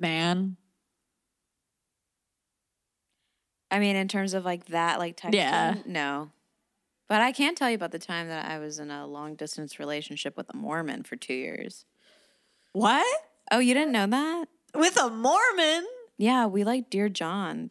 [0.00, 0.56] man?
[3.70, 5.74] I mean, in terms of like that, like type Yeah.
[5.74, 6.30] thing, no.
[7.08, 9.78] But I can tell you about the time that I was in a long distance
[9.78, 11.84] relationship with a Mormon for two years.
[12.72, 13.06] What?
[13.50, 14.46] Oh, you didn't know that?
[14.74, 15.86] With a Mormon?
[16.16, 17.70] Yeah, we like Dear John.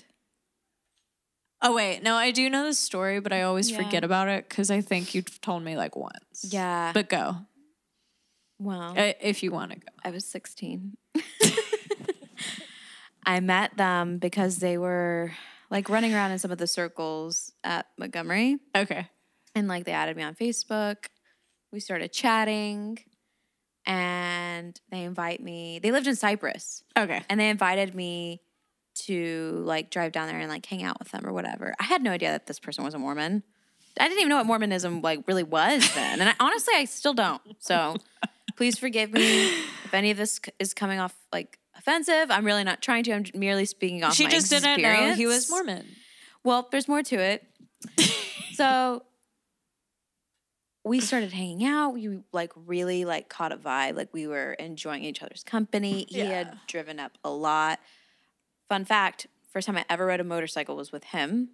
[1.66, 3.78] Oh wait, no, I do know the story, but I always Yeah.
[3.78, 6.46] forget about it because I think you told me like once.
[6.50, 6.92] Yeah.
[6.94, 7.38] but go
[8.60, 9.88] well, uh, if you want to go.
[10.06, 10.96] I was 16.
[13.26, 15.32] I met them because they were
[15.70, 18.58] like running around in some of the circles at Montgomery.
[18.76, 19.08] Okay.
[19.56, 21.06] and like they added me on Facebook.
[21.72, 23.00] We started chatting
[23.86, 25.80] and they invite me.
[25.80, 27.24] They lived in Cypress Okay.
[27.30, 28.42] and they invited me
[28.96, 31.74] to like drive down there and like hang out with them or whatever.
[31.80, 33.44] I had no idea that this person was a Mormon.
[34.00, 36.20] I didn't even know what Mormonism like really was then.
[36.20, 37.42] And I, honestly, I still don't.
[37.60, 37.96] So
[38.56, 39.44] please forgive me
[39.86, 42.32] if any of this is coming off like offensive.
[42.32, 43.12] I'm really not trying to.
[43.14, 45.50] I'm merely speaking off She my just didn't know he was.
[45.50, 45.86] Mormon.
[46.44, 47.44] Well, there's more to it.
[48.54, 49.04] so
[50.86, 51.92] we started hanging out.
[51.94, 53.96] We like really like caught a vibe.
[53.96, 56.06] Like we were enjoying each other's company.
[56.10, 56.26] He Yeah.
[56.26, 57.80] had driven up a lot.
[58.70, 61.50] Fun fact: first time I ever rode a motorcycle was with him.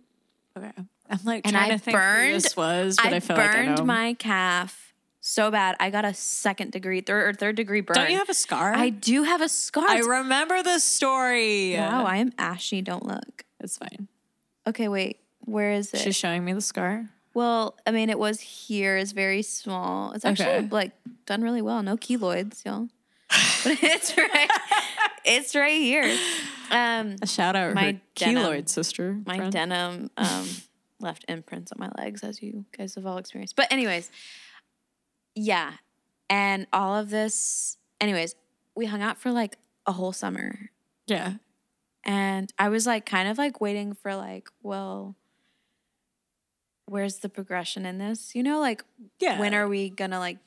[0.58, 0.72] Okay.
[1.10, 3.36] I'm like And trying I to think who burned- this was, but I, I feel
[3.36, 5.76] like I burned my calf so bad.
[5.80, 7.96] I got a second degree, third or third degree burn.
[7.96, 8.74] Don't you have a scar?
[8.76, 9.86] I do have a scar.
[9.88, 11.76] I remember the story.
[11.76, 12.82] wow, I am ashy.
[12.82, 13.44] Don't look.
[13.60, 14.08] it's fine.
[14.68, 15.20] Okay, wait.
[15.46, 16.00] Where is it?
[16.02, 17.06] She's showing me the scar.
[17.34, 18.98] Well, I mean, it was here.
[18.98, 20.12] It's very small.
[20.12, 20.68] It's actually Okay.
[20.70, 20.92] like
[21.26, 21.82] done really well.
[21.82, 22.88] No keloids, y'all.
[23.30, 24.50] But it's right.
[25.26, 26.18] it's right here.
[26.72, 29.20] Um, A shout out to My denim- keloid sister.
[29.26, 29.52] my friend.
[29.52, 30.48] denim um,
[31.00, 33.56] left imprints on my legs, as you guys have all experienced.
[33.56, 34.10] But anyways,
[35.36, 35.74] yeah,
[36.30, 37.78] and all of this.
[38.02, 38.36] Anyways,
[38.76, 40.70] we hung out for like a whole summer,
[41.08, 41.34] Yeah.
[42.06, 45.16] and I was like, kind of like waiting for like, well.
[46.86, 48.34] Where's the progression in this?
[48.34, 48.84] You know, like
[49.20, 49.40] Yeah.
[49.40, 50.40] when are we gonna like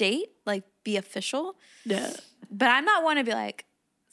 [0.00, 1.56] date, like be official?
[1.84, 2.12] Yeah.
[2.50, 3.66] But I'm not one to be like,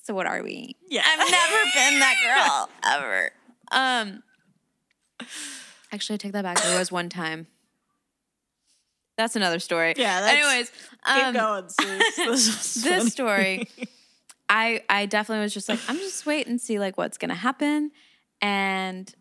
[0.04, 0.76] so what are we?
[0.90, 1.02] Yeah.
[1.06, 3.32] I've never been that girl ever.
[3.72, 4.24] Um,
[5.92, 6.62] actually, I take that back.
[6.62, 7.48] There was one time.
[9.18, 9.94] That's another story.
[9.98, 10.72] Yeah, that's- Anyways,
[11.06, 12.02] um, going.
[12.32, 13.68] This, this story,
[14.50, 17.92] I I definitely was just like, I'm just wait and see like what's gonna happen,
[18.42, 19.12] and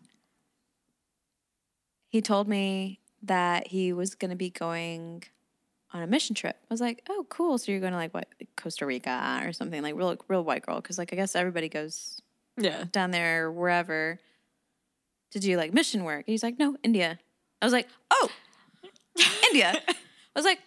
[2.09, 5.23] he told me that he was gonna be going
[5.93, 6.55] on a mission trip.
[6.69, 7.57] I was like, oh, cool.
[7.57, 10.77] So you're going to like what Costa Rica or something like real real white girl
[10.81, 12.21] because like I guess everybody goes
[12.57, 12.85] Yeah.
[12.91, 14.19] down there wherever
[15.31, 16.25] to do like mission work.
[16.27, 17.19] And he's like, no, India.
[17.61, 18.29] I was like, oh,
[19.45, 19.73] India.
[19.87, 19.93] I
[20.35, 20.59] was like,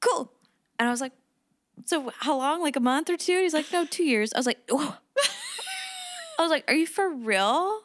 [0.00, 0.30] cool.
[0.78, 1.12] And I was like,
[1.84, 2.60] so how long?
[2.62, 3.32] Like a month or two?
[3.32, 4.32] And he's like, no, two years.
[4.34, 4.94] I was like, whoa.
[6.38, 7.80] I was like, are you for real?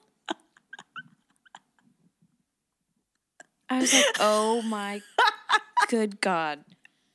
[3.69, 5.01] I was like, oh my
[5.87, 6.59] good God.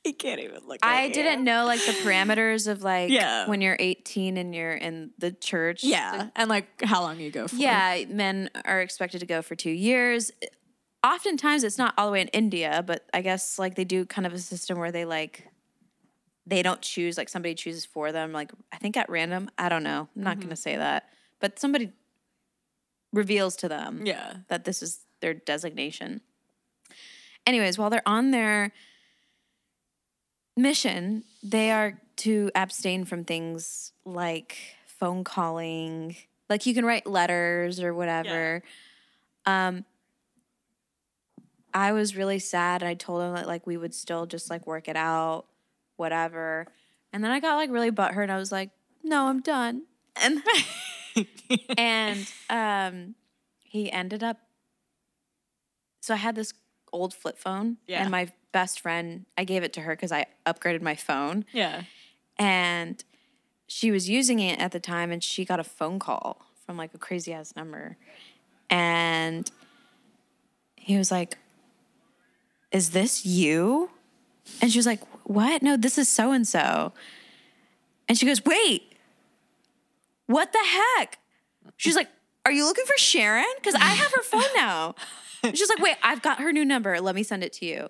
[0.11, 0.79] He can't even look.
[0.83, 3.49] I didn't know like the parameters of like Yeah.
[3.49, 5.83] when you're 18 and you're in the church.
[5.83, 7.57] Yeah, and like how long you go for?
[7.57, 10.31] Yeah, men are expected to go for two years.
[11.05, 14.27] Oftentimes, it's not all the way in India, but I guess like they do kind
[14.27, 15.49] of a system where they like
[16.47, 18.33] they don't choose like somebody chooses for them.
[18.33, 19.51] Like I think at random.
[19.59, 20.09] I don't know.
[20.15, 20.41] I'm not mm-hmm.
[20.43, 21.09] going to say that,
[21.41, 21.93] but somebody
[23.13, 24.35] reveals to them yeah.
[24.49, 26.21] that this is their designation.
[27.45, 28.73] Anyways, while they're on their
[30.57, 36.17] mission, they are to abstain from things like phone calling.
[36.49, 38.63] Like you can write letters or whatever.
[39.45, 39.85] Um
[41.75, 42.83] I was really sad.
[42.83, 45.45] I told him that like we would still just like work it out,
[45.97, 46.67] whatever.
[47.13, 48.71] And then I got like really butthurt and I was like,
[49.03, 49.83] no, I'm done.
[50.17, 50.43] And
[51.79, 53.15] and um
[53.65, 54.39] he ended up
[56.01, 56.53] so i had this
[56.93, 58.03] old flip phone Yeah.
[58.03, 61.45] and my best friend i gave it to her because i upgraded my phone.
[61.53, 61.83] Yeah.
[62.39, 63.05] and
[63.69, 66.95] she was using it at the time and she got a phone call from like
[66.95, 67.97] a crazy ass number.
[68.71, 69.51] And
[70.77, 71.37] he was like
[72.73, 73.91] is this you?
[74.61, 75.63] And she was like what?
[75.63, 76.93] No this is so and so
[78.09, 78.95] and she goes wait
[80.27, 80.65] what the
[80.99, 81.19] heck?
[81.77, 82.09] She's like
[82.45, 83.53] are you looking for sharon?
[83.57, 84.95] Because i have her phone now.
[85.55, 87.01] She's like wait i've got her new number.
[87.01, 87.89] Let me send it to you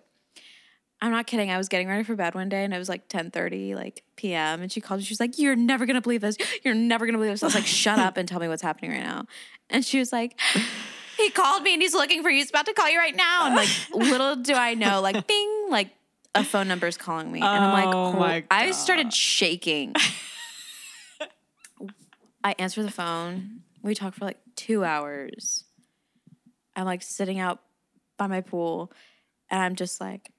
[1.01, 1.51] I'm not kidding.
[1.51, 4.63] I was getting ready for bed one day and it was like 10:30 like p.m.
[4.63, 5.05] and she called me.
[5.05, 6.37] She was like, "You're never going to believe this.
[6.65, 8.63] You're never going to believe this." I was like, "Shut up and tell me what's
[8.63, 9.27] happening right now."
[9.69, 10.41] And she was like,
[11.19, 12.39] "He called me and he's looking for you.
[12.39, 15.67] He's about to call you right now." And like little do I know, like bing,
[15.69, 15.91] like
[16.37, 17.41] a phone number is calling me.
[17.41, 19.95] And I'm like, Oh my I started shaking.
[22.45, 23.63] I answer the phone.
[23.83, 25.65] We talk for like 2 hours.
[26.77, 27.61] I'm like sitting out
[28.19, 28.93] by my pool
[29.51, 30.31] and I'm just like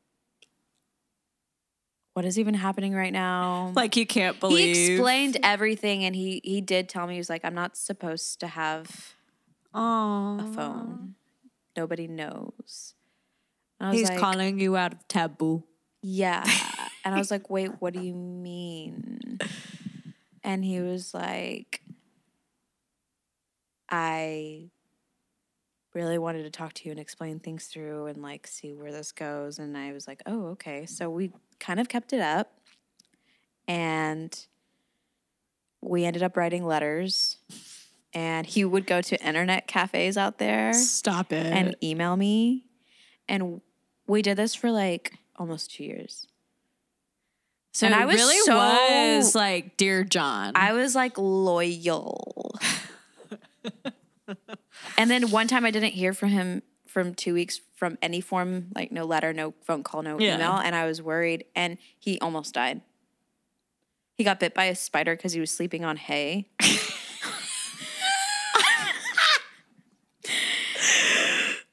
[2.17, 3.71] what is even happening right now?
[3.75, 4.75] Like you can't believe.
[4.75, 8.39] he explained everything and he he did tell me he was like I'm not supposed
[8.39, 9.13] to have
[9.71, 11.13] Oh, a phone.
[11.75, 12.95] Nobody knows.
[13.79, 15.63] And I was He's like, calling you out of taboo.
[16.01, 16.43] Yeah.
[17.05, 19.37] and I was like, "Wait, what do you mean?"
[20.43, 21.81] And he was like
[23.91, 24.71] I
[25.97, 29.11] really wanted to talk to you and explain things through and like see where this
[29.11, 32.53] goes and I was like, "Oh, okay." So we kind of kept it up
[33.67, 34.45] and
[35.81, 37.37] we ended up writing letters
[38.13, 41.45] and he would go to internet cafes out there Stop it.
[41.47, 42.63] and email me
[43.27, 43.61] and
[44.07, 46.27] we did this for like almost 2 years.
[47.73, 50.53] So And it I was really so- was like dear John.
[50.55, 52.53] I was like loyal.
[54.97, 58.67] and then one time I didn't hear from him from two weeks from any form,
[58.75, 60.35] like no letter, no phone call, no Yeah.
[60.35, 60.53] email.
[60.57, 61.45] And I was worried.
[61.55, 62.81] And he almost died.
[64.15, 66.49] He got bit by a spider because he was sleeping on hay.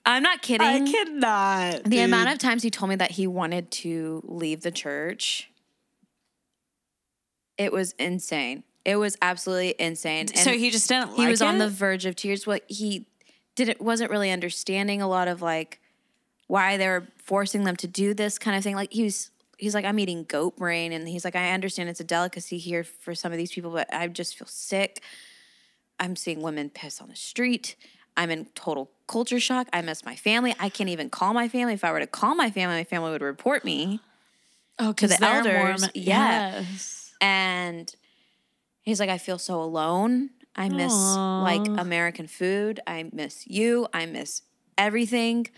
[0.07, 0.67] I'm not kidding.
[0.67, 1.85] I cannot.
[1.85, 5.51] The amount of times he told me that he wanted to leave the church,
[7.57, 8.64] it was insane.
[8.85, 10.29] It was absolutely insane.
[10.29, 11.11] so he just didn't.
[11.14, 12.47] he like was on the verge of tears.
[12.47, 13.07] What he
[13.55, 15.81] didn't wasn't really understanding a lot of like
[16.49, 18.75] why they were forcing them to do this kind of thing.
[18.75, 19.31] Like he was.
[19.57, 22.83] He's like, I'm eating goat brain, and he's like, I understand it's a delicacy here
[22.83, 25.01] for some of these people, but I just feel sick.
[26.01, 27.77] I'm seeing women piss on the street.
[28.16, 29.68] I'm in total culture shock.
[29.73, 30.55] I miss my family.
[30.59, 31.75] I can't even call my family.
[31.75, 34.01] If I were to call my family, my family would report me.
[34.81, 36.61] oh, to the elders, Mormon- yeah.
[36.61, 37.12] Yes.
[37.20, 37.94] And
[38.85, 40.31] he's like, I feel so alone.
[40.57, 42.79] I miss like American food.
[42.87, 43.88] I miss you.
[43.92, 44.42] I miss
[44.79, 45.49] everything.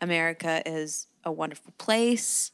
[0.00, 2.50] America is a wonderful place.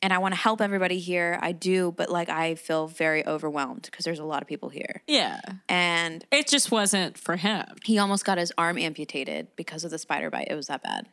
[0.00, 1.36] And I want to help everybody here.
[1.42, 5.02] I do, but like I feel very overwhelmed because there's a lot of people here.
[5.08, 5.40] Yeah.
[5.68, 7.64] And It just wasn't for him.
[7.84, 10.46] he almost got his arm amputated because of the spider bite.
[10.48, 11.08] It was that bad.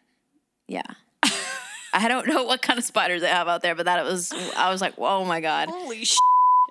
[0.68, 0.84] Yeah.
[1.94, 4.32] I don't know what kind of spiders they have out there, but that it was
[4.56, 6.18] I was like, "Oh my god." Holy sh!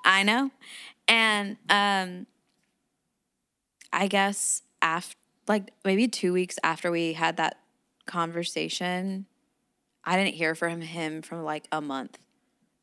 [0.04, 0.50] I know.
[1.08, 2.26] And um
[3.92, 7.58] I guess after like maybe 2 weeks after we had that
[8.06, 9.26] conversation,
[10.04, 12.18] I didn't hear from him from like a month.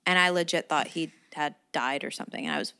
[0.05, 2.45] And I legit thought he had died or something.
[2.45, 2.73] And I was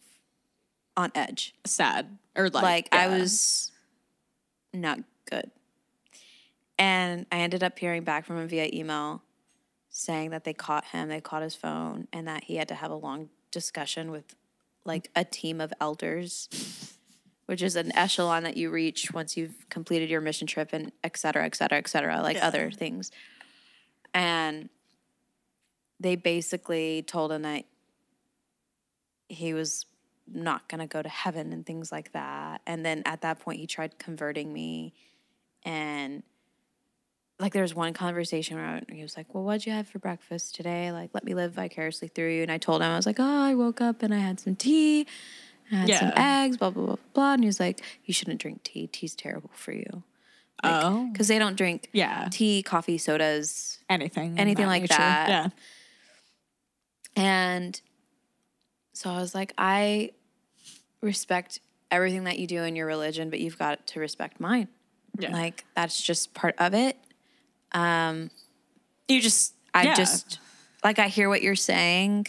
[0.98, 1.54] on edge.
[1.66, 3.72] Sad or like, Like, I was
[4.74, 5.00] not
[5.30, 5.52] good.
[6.78, 9.22] And I ended up hearing back from him via email
[9.90, 12.90] saying that they caught him, they caught his phone, and that he had to have
[12.92, 14.36] a long discussion with
[14.86, 16.50] like a team of elders,
[17.46, 21.18] which is an echelon that you reach once you've completed your mission trip and et
[21.18, 23.12] cetera, et cetera, et cetera, like other things.
[24.14, 24.70] And
[26.00, 27.66] they basically told him that
[29.30, 29.86] he was
[30.28, 32.62] not going to go to heaven and things like that.
[32.66, 34.94] And then at that point, he tried converting me.
[35.64, 36.24] And
[37.42, 40.56] like, there was one conversation where he was like, Well, what'd you have for breakfast
[40.56, 40.92] today?
[40.92, 42.42] Like, let me live vicariously through you.
[42.44, 44.56] And I told him, I was like, Oh, I woke up and I had some
[44.56, 45.08] tea.
[45.72, 47.34] I had some eggs, blah, blah, blah, blah.
[47.34, 48.88] And he was like, You shouldn't drink tea.
[48.88, 50.04] Tea's terrible for you.
[50.64, 54.96] oh Because they don't drink yeah tea, coffee, sodas, anything anything of like nature.
[54.98, 55.30] that.
[55.30, 55.48] Yeah.
[57.16, 57.80] And
[58.94, 60.12] so I was like, I
[61.02, 64.68] respect everything that you do in your religion, but you've got to respect mine.
[65.18, 65.32] Yeah.
[65.34, 66.98] Like that's just part of it.
[67.74, 68.30] Um,
[69.08, 69.94] you just I yeah.
[69.94, 70.40] just
[70.84, 72.28] like I hear what you're saying,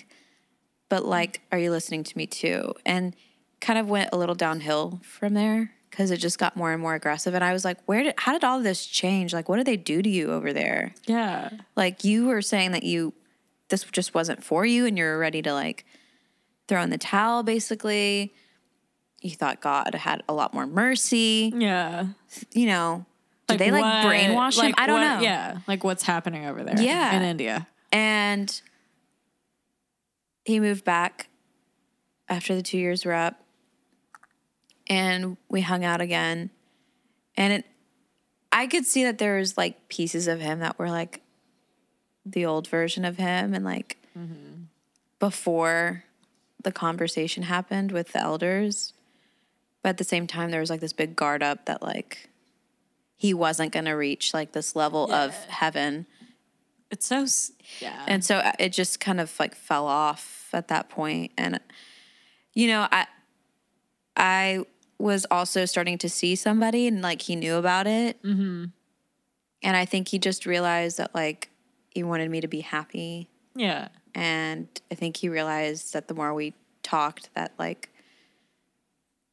[0.88, 2.74] but like, are you listening to me too?
[2.84, 3.14] And
[3.60, 6.94] kind of went a little downhill from there because it just got more and more
[6.94, 7.34] aggressive.
[7.34, 9.32] And I was like, where did how did all of this change?
[9.32, 10.94] Like, what did they do to you over there?
[11.06, 13.14] yeah Like you were saying that you
[13.68, 15.86] this just wasn't for you and you're ready to like
[16.68, 18.34] throw in the towel basically.
[19.20, 21.52] You thought God had a lot more mercy.
[21.56, 22.06] yeah.
[22.52, 23.06] You know,
[23.52, 24.64] did they like what- brainwash him?
[24.64, 25.20] like I don't what- know.
[25.22, 26.80] Yeah, like what's happening over there?
[26.80, 27.16] Yeah.
[27.16, 27.66] in India.
[27.90, 28.60] And
[30.44, 31.28] he moved back
[32.28, 33.38] after the two years were up.
[34.88, 36.50] And we hung out again.
[37.36, 37.66] And it
[38.50, 41.22] I could see that there was like pieces of him that were like
[42.26, 44.64] the old version of him and like mm-hmm.
[45.18, 46.04] before
[46.62, 48.92] the conversation happened with the elders.
[49.82, 52.28] But at the same time there was like this big guard up that like
[53.22, 56.06] he wasn't going to reach like this level of heaven.
[56.90, 57.24] It's so
[57.78, 58.04] yeah.
[58.08, 61.30] And so uh, it just kind of like fell off at that point.
[61.38, 61.60] And
[62.52, 63.06] you know, I
[64.16, 64.64] I
[64.98, 68.20] was also starting to see somebody and like he knew about it.
[68.24, 68.64] Mm-hmm.
[69.62, 71.48] And I think he just realized that like
[71.90, 73.30] he wanted me to be happy.
[73.54, 73.86] yeah.
[74.16, 77.88] And I think he realized that the more we talked that like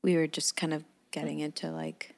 [0.04, 2.16] we were just kind of getting into like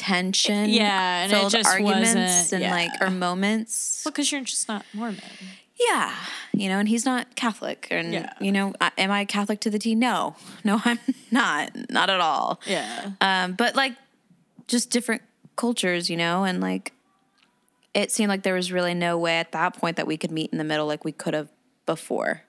[0.00, 2.70] tension Yeah, and it just arguments and yeah.
[2.72, 5.20] like or moments Well, because you're just not Mormon.
[5.78, 6.14] yeah,
[6.54, 8.32] you know, and he's not Catholic, and Yeah.
[8.40, 9.94] you know, I, am I Catholic to the T?
[9.94, 10.98] No, no, I'm
[11.30, 12.60] not, not at all.
[12.66, 13.10] Yeah.
[13.20, 13.92] Um, but like,
[14.68, 15.20] just different
[15.56, 16.92] cultures, you know, and like,
[17.92, 20.50] it seemed like there was really no way at that point that we could meet
[20.50, 21.48] in the middle like we could have
[21.86, 22.42] before,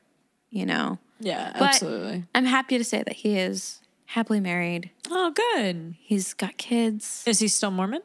[0.50, 1.00] you know.
[1.20, 1.52] Yeah.
[1.54, 2.24] But absolutely.
[2.34, 3.81] I'm happy to say that he is
[4.12, 4.92] happily married.
[5.10, 5.96] Oh, good.
[6.00, 7.24] He's got kids.
[7.28, 8.02] Is he still Mormon?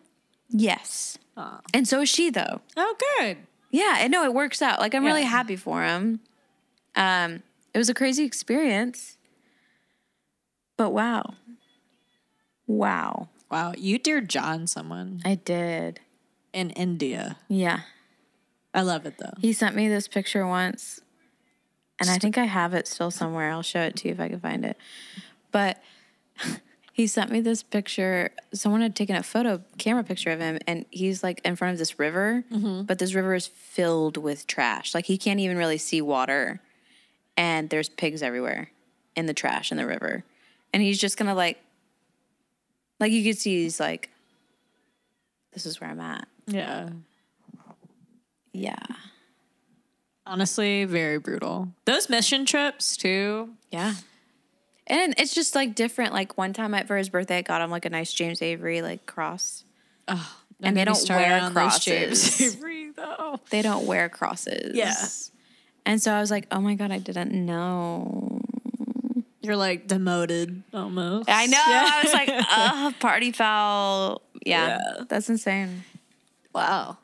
[0.48, 2.61] Yes, Oh, and so is she, though.
[2.76, 3.36] oh good.
[3.70, 4.78] Yeah, I know it works out.
[4.80, 6.20] Like I'm really happy for him.
[6.94, 7.42] Um,
[7.74, 9.18] it was a crazy experience.
[10.78, 11.34] But wow.
[12.66, 13.28] Wow.
[13.50, 16.00] Wow, you dear John someone I did.
[16.52, 17.36] in India.
[17.48, 17.80] Yeah.
[18.74, 19.34] I love it though.
[19.40, 21.00] He sent me this picture once,
[22.00, 23.50] and I think I have it still somewhere.
[23.50, 24.76] I'll show it to you if I can find it.
[25.52, 25.82] But
[26.93, 28.30] he sent me this picture.
[28.55, 31.78] Someone had taken a photo, camera picture of him, and he's like in front of
[31.78, 32.82] this river, mm-hmm.
[32.82, 34.95] but this river is filled with trash.
[34.95, 36.61] Like he can't even really see water,
[37.37, 38.70] and there's pigs everywhere
[39.14, 40.24] in the trash in the river.
[40.72, 41.59] And he's just gonna like,
[42.99, 44.11] like you could see he's like,
[45.53, 46.28] this is where I'm at.
[46.47, 46.91] Yeah.
[48.53, 48.76] Yeah.
[50.26, 51.68] Honestly, very brutal.
[51.84, 53.51] Those mission trips too.
[53.70, 53.95] Yeah.
[54.87, 56.12] And it's just like different.
[56.12, 58.82] Like one time at for his birthday, I got him like a nice James Avery
[58.82, 59.64] like cross.
[60.09, 62.41] Oh, And they don't wear crosses.
[62.57, 63.41] Avery, though.
[63.51, 64.76] They don't wear crosses.
[64.76, 64.95] Yeah.
[65.84, 68.41] And so I was like, oh my God, I didn't know.
[69.41, 71.28] You're like demoted almost.
[71.28, 71.59] I know.
[71.61, 74.22] I was like, oh, party foul.
[74.45, 75.05] Yeah, Yeah.
[75.09, 75.84] That's insane.
[76.55, 76.99] wow.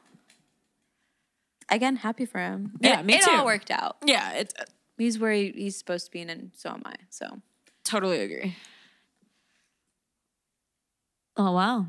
[1.69, 2.73] Again, happy for him.
[2.81, 3.31] Yeah, it, me it too.
[3.31, 3.97] all worked out.
[4.05, 4.65] Yeah, it uh,
[4.99, 6.95] He's where he, he's supposed to be, and so am I.
[7.09, 7.41] So
[7.85, 8.57] totally agree.
[11.37, 11.87] Oh wow.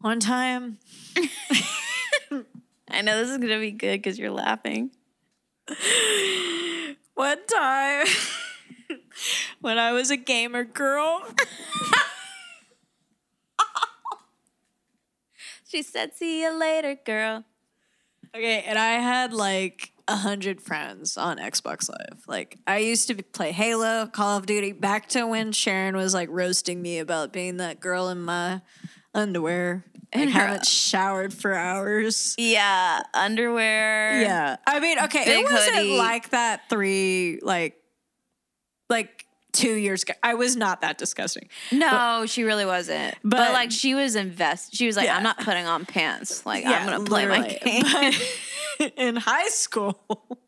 [0.00, 0.78] One time,
[2.90, 4.90] I know this is gonna be good because you're laughing.
[7.14, 8.06] one time
[9.60, 11.22] when I was a gamer girl.
[15.66, 17.44] She said, "See you later, girl."
[18.34, 22.22] Okay, and I had like a hundred friends on Xbox Live.
[22.26, 26.28] Like I used to play Halo, Call of Duty, back to when Sharon was like
[26.30, 28.60] roasting me about being that girl in my
[29.14, 32.34] underwear and her- haven't showered for hours.
[32.36, 34.20] Yeah, underwear.
[34.22, 35.96] Yeah, I mean, okay, it wasn't hoodie.
[35.96, 37.76] like that three like
[38.90, 40.12] like two years ago.
[40.22, 41.48] I was not that disgusting.
[41.72, 43.14] No, she really wasn't.
[43.22, 44.74] But, But- like she was invest.
[44.74, 45.16] She was like, Yeah.
[45.16, 46.44] I'm not putting on pants.
[46.44, 47.82] Like Yeah, I'm gonna play my literally.
[47.82, 48.12] game.
[48.96, 50.38] In high school,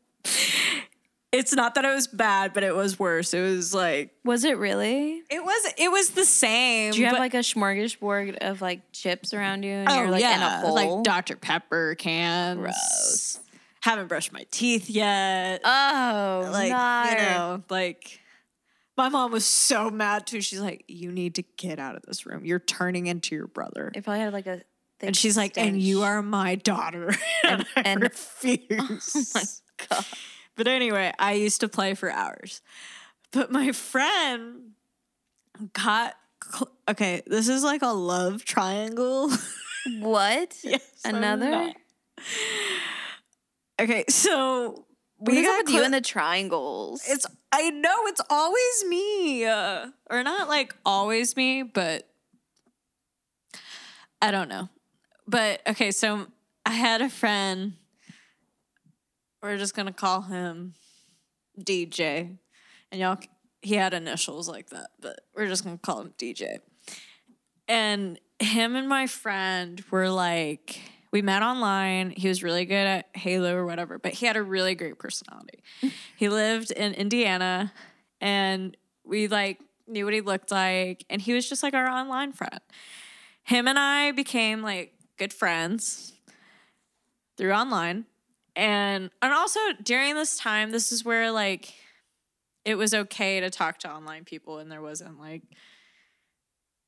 [1.33, 3.35] it's not that it was bad, but it was worse.
[3.35, 5.23] It was like was it really?
[5.31, 6.93] it was it was the same.
[6.93, 10.11] Do you have but- like a smorgasbord of like chips around you, and oh you're
[10.11, 10.75] like yeah, in a hole?
[10.75, 12.59] like Dr Pepper cans.
[12.59, 13.41] Gross.
[13.81, 15.61] Haven't brushed my teeth yet.
[15.65, 16.71] oh, like
[17.11, 18.21] you know, like
[18.97, 20.41] my mom was so mad too.
[20.41, 22.45] She's like, "You need to get out of this room.
[22.45, 24.63] You're turning into your brother." It probably had like a.
[24.99, 28.63] Thick And she's like, "And you are my daughter," and, I and- refuse.
[29.17, 29.45] Oh my
[29.89, 30.05] god.
[30.57, 32.63] But anyway, I used to play for hours.
[33.31, 34.71] But my friend
[35.75, 37.21] got cl- okay.
[37.27, 39.31] This is like a love triangle.
[40.01, 40.57] What?
[40.65, 41.73] Yes, Another.
[43.81, 44.85] Okay, so
[45.19, 47.03] What is up with you and the triangles?
[47.07, 52.09] It's I know it's always me, uh, or not like always me, but
[54.21, 54.69] I don't know.
[55.27, 56.27] But okay, so
[56.65, 57.75] I had a friend.
[59.43, 60.75] We're just gonna call him
[61.59, 62.37] DJ,
[62.91, 63.19] and y'all.
[63.63, 66.59] He had initials like that, but we're just gonna call him DJ.
[67.67, 70.79] And him and my friend were like,
[71.11, 72.11] we met online.
[72.11, 75.63] He was really good at Halo or whatever, but he had a really great personality.
[76.17, 77.73] he lived in Indiana,
[78.21, 82.33] and we like knew what he looked like, and he was just like our online
[82.33, 82.61] friend.
[83.45, 86.13] Him and I became like good friends
[87.37, 88.07] through online.
[88.55, 91.75] And and also during this time, this is where like
[92.65, 95.43] it was okay to talk to online people and there wasn't like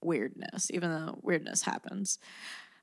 [0.03, 2.19] weirdness, even though weirdness happens.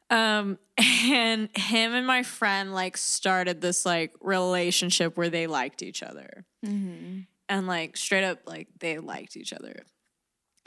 [0.09, 6.03] Um and him and my friend like started this like relationship where they liked each
[6.03, 6.45] other.
[6.65, 7.21] mm-hmm.
[7.47, 9.83] And like straight up like they liked each other.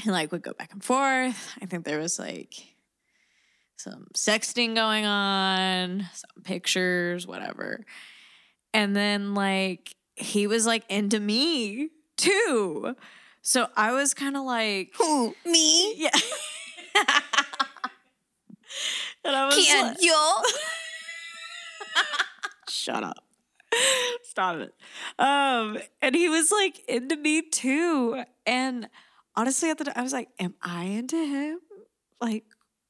[0.05, 1.57] And like would go back and forth.
[1.61, 2.55] I think there was like
[3.79, 7.85] some sexting going on, some pictures, whatever.
[8.75, 12.95] And then like he was like into me too.
[13.41, 15.95] So I was kind of like Who me?
[15.97, 16.11] yeah.
[19.25, 20.17] and I was Can like, you?
[22.69, 23.25] shut up.
[24.25, 24.75] Stop it.
[25.19, 28.23] Um, and he was like into me too.
[28.47, 28.89] And
[29.37, 31.59] honestly, at the time, I was like, Am I into him?
[32.21, 32.45] Like,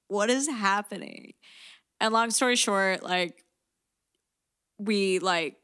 [0.09, 1.35] what is happening?
[2.01, 3.45] And long story short, like,
[4.79, 5.57] we like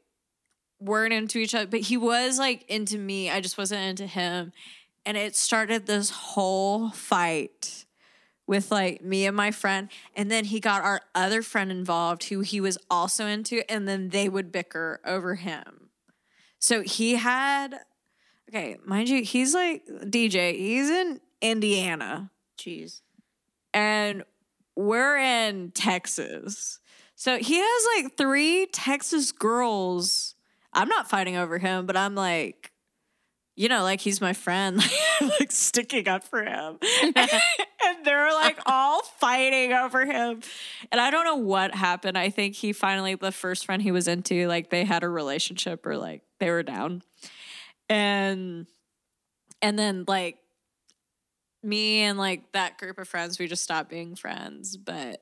[0.79, 3.29] weren't into each other, but he was like into me.
[3.29, 4.51] I just wasn't into him.
[5.05, 7.85] And it started this whole fight
[8.47, 9.89] with like me and my friend.
[10.15, 13.69] And then he got our other friend involved who he was also into.
[13.71, 15.89] And then they would bicker over him.
[16.59, 17.79] so he had
[18.49, 20.55] okay, mind you, he's like DJ.
[20.55, 23.01] He's in Indiana, Jeez.
[23.73, 24.23] and
[24.75, 26.79] we're in Texas.
[27.15, 30.35] So he has like three Texas girls.
[30.73, 32.71] I'm not fighting over him, but I'm like,
[33.55, 34.77] you know, like he's my friend,
[35.21, 36.77] like sticking up for him.
[37.15, 40.41] and they're like all fighting over him.
[40.91, 42.17] And I don't know what happened.
[42.17, 45.85] I think he finally, the first friend he was into, like they had a relationship
[45.85, 47.01] or like they were down.
[47.87, 48.67] And,
[49.61, 50.37] and then like
[51.65, 54.77] me and like that group of friends, we just stopped being friends.
[54.77, 55.21] But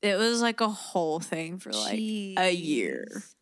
[0.00, 3.06] it was like a whole thing for like a year.
[3.14, 3.34] Jeez.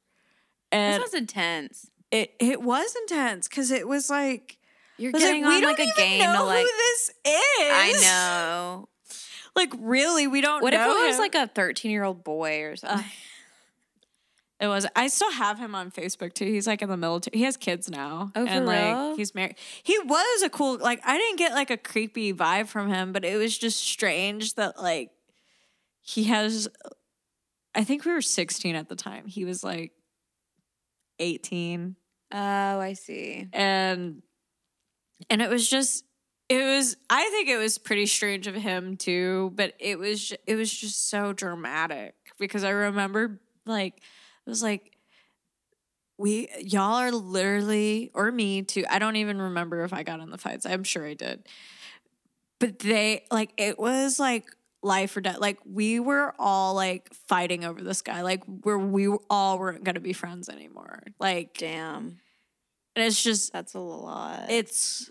[0.73, 1.91] And That sounds intense.
[2.11, 4.59] it it was intense because it was like
[4.99, 6.67] You're was getting like, on like a game know to like.
[6.67, 7.15] who this is.
[7.25, 8.89] I know.
[9.57, 10.63] Like really, we don't.
[10.63, 13.05] What if it was like a 13 year old boy or uh, something?
[14.61, 14.87] It was.
[14.95, 16.45] I still have him on Facebook too.
[16.45, 17.39] He's like in the military.
[17.39, 18.31] He has kids now.
[18.37, 19.17] Oh, and like real?
[19.17, 19.57] he's married.
[19.83, 20.77] He was a cool.
[20.79, 24.55] Like I didn't get like a creepy vibe from him, but it was just strange
[24.55, 25.11] that like
[26.03, 26.69] he has.
[27.75, 29.27] I think we were sixteen at the time.
[29.27, 29.93] He was like
[31.19, 31.97] eighteen.
[32.33, 33.49] oh, I see.
[33.53, 34.23] and
[35.29, 36.05] and it was just
[36.49, 40.57] it was i think it was pretty strange of him too but it was it
[40.57, 44.01] was just so dramatic because i remember like
[44.47, 44.97] it was like
[46.19, 50.31] we y'all are literally or me too i don't even remember if i got in
[50.31, 51.47] the fights i'm sure i did
[52.59, 54.45] but they like it was like
[54.83, 59.09] life or death like we were all like fighting over this guy like where we
[59.29, 62.19] all weren't gonna be friends anymore like Damn.
[62.97, 64.47] and it's just That's a lot.
[64.51, 65.11] it's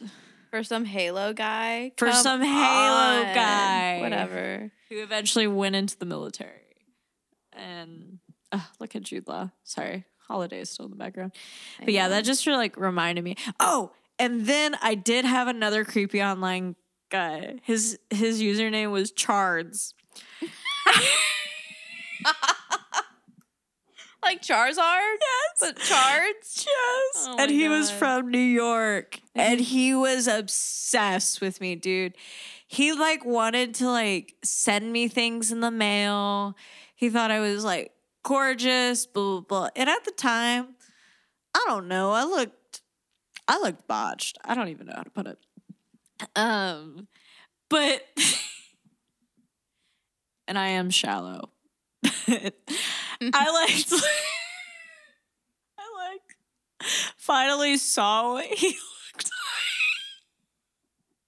[0.52, 1.92] for some Halo guy.
[1.98, 3.36] For Come some Halo on.
[3.36, 4.00] guy.
[4.02, 4.72] Whatever.
[4.90, 6.50] who eventually went into the military.
[7.54, 8.18] And
[8.52, 9.52] uh, look at Jude Law.
[9.64, 11.34] Sorry, holiday is still in the background.
[11.80, 13.36] I But yeah, that just sort of like reminded me.
[13.60, 16.76] Oh, and then I did have another creepy online
[17.10, 17.60] guy.
[17.64, 19.94] His his username was Chards.
[24.22, 25.18] like Charizard.
[25.20, 26.66] Yes, but Chards.
[26.68, 27.28] Yes.
[27.28, 29.20] Oh and he was from New York.
[29.36, 32.16] And he was obsessed with me, dude.
[32.68, 36.56] He like wanted to like send me things in the mail.
[36.96, 37.92] He thought I was like
[38.30, 39.70] gorgeous, blah blah blah.
[39.76, 40.76] And at the time,
[41.56, 42.12] I don't know.
[42.12, 42.82] I looked
[43.48, 44.38] I looked botched.
[44.46, 45.40] I don't even know how to put it.
[46.36, 47.08] Um
[47.70, 48.04] but
[50.48, 51.50] and I am shallow.
[52.06, 52.52] I
[53.22, 53.94] liked
[55.80, 56.38] I like
[57.18, 59.32] finally saw what he looked like.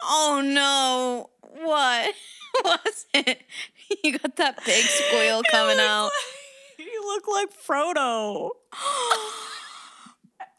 [0.03, 1.31] Oh no!
[1.63, 2.13] What
[2.63, 3.41] was it?
[4.03, 6.05] You got that big squeal coming out.
[6.05, 6.40] like-
[7.01, 8.49] he looked like Frodo.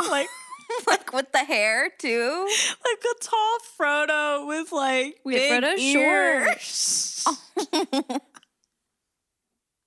[0.11, 0.29] like
[0.87, 2.49] like with the hair too.
[2.85, 6.49] like a tall Frodo with like Wait, big Frodo's short.
[6.49, 7.27] ears.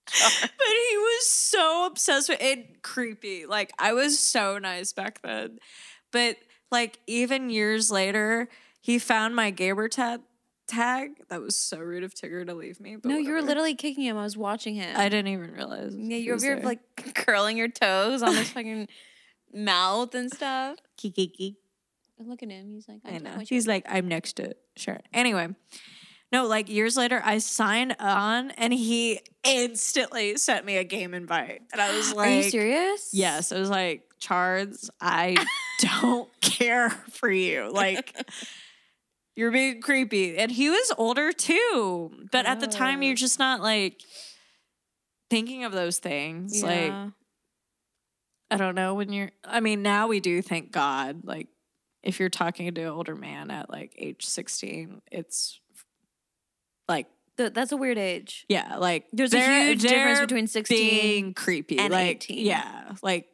[0.05, 5.57] but he was so obsessed with it creepy like i was so nice back then
[6.11, 6.37] but
[6.71, 8.47] like even years later
[8.79, 10.21] he found my gamer tag
[10.67, 13.75] tag that was so rude of tigger to leave me but no, you were literally
[13.75, 14.17] kicking him.
[14.17, 14.95] I was watching him.
[14.97, 16.65] i didn't even realize Yeah, you're was over here there.
[16.65, 18.87] like curling your toes on his fucking
[19.53, 20.77] mouth and stuff.
[20.97, 21.57] Kiki.
[22.17, 22.71] Look at him.
[22.71, 23.39] He's like, I I'm know.
[23.47, 25.01] He's like, I'm next to Sharon.
[25.13, 25.49] Anyway,
[26.31, 31.61] no, like years later, I signed on and he instantly sent me a game invite.
[31.73, 33.09] And I was like, Are you serious?
[33.13, 33.51] Yes.
[33.51, 35.35] I was like, Charles, I
[35.79, 37.69] don't care for you.
[37.71, 38.15] Like,
[39.35, 40.37] you're being creepy.
[40.37, 42.11] And he was older too.
[42.31, 44.01] But at the time, you're just not like
[45.29, 46.63] thinking of those things.
[46.63, 46.93] Like,
[48.51, 51.47] I don't know when you're I mean now we do thank God like
[52.03, 55.59] if you're talking to an older man at like age 16 it's
[56.87, 57.07] like
[57.37, 58.45] Th- that's a weird age.
[58.47, 62.45] yeah like There's a they're- huge difference they're between 16 being creepy and like 18.
[62.45, 63.27] yeah like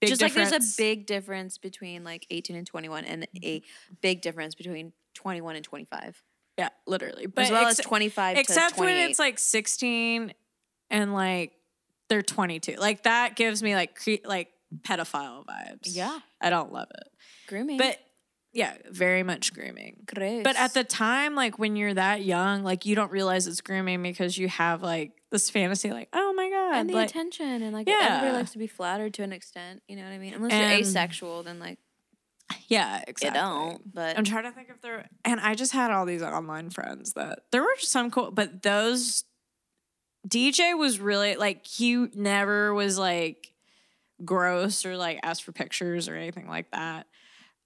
[0.00, 3.94] big Just like there's a big difference between like 18 and 21 and a mm-hmm.
[4.00, 6.22] big difference between 21 and 25.
[6.56, 10.32] yeah literally but as well ex- as 25 except to when it's like 16
[10.90, 11.52] and like
[12.08, 14.48] they're 22 like that gives me like cre- like
[14.82, 16.18] pedophile vibes Yeah.
[16.40, 17.08] I don't love it
[17.48, 17.78] grooming.
[17.78, 17.98] but
[18.52, 20.42] yeah very much grooming Gross.
[20.44, 24.02] But at the time, like when you're that young, like you don't realize it's grooming
[24.02, 27.72] because you have like this fantasy, like, oh my god, and the like, attention and
[27.74, 27.98] like Yeah.
[28.00, 30.32] everybody likes to be flattered to an extent, you know what I mean?
[30.32, 31.78] Unless And- you're asexual, then like
[32.68, 33.40] yeah, you exactly.
[33.40, 33.94] don't.
[33.94, 37.14] But I'm trying to think if there, and I just had all these online friends
[37.14, 39.24] that there were some cool, but those
[40.26, 43.52] DJ was really like he never was like
[44.24, 47.06] gross or like ask for pictures or anything like that.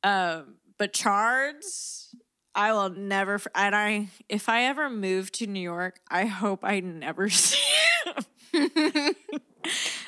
[0.02, 2.14] Um, but Chards,
[2.54, 3.40] I will never.
[3.54, 7.62] And I, if I ever move to New York, I hope I never see
[8.04, 8.24] him.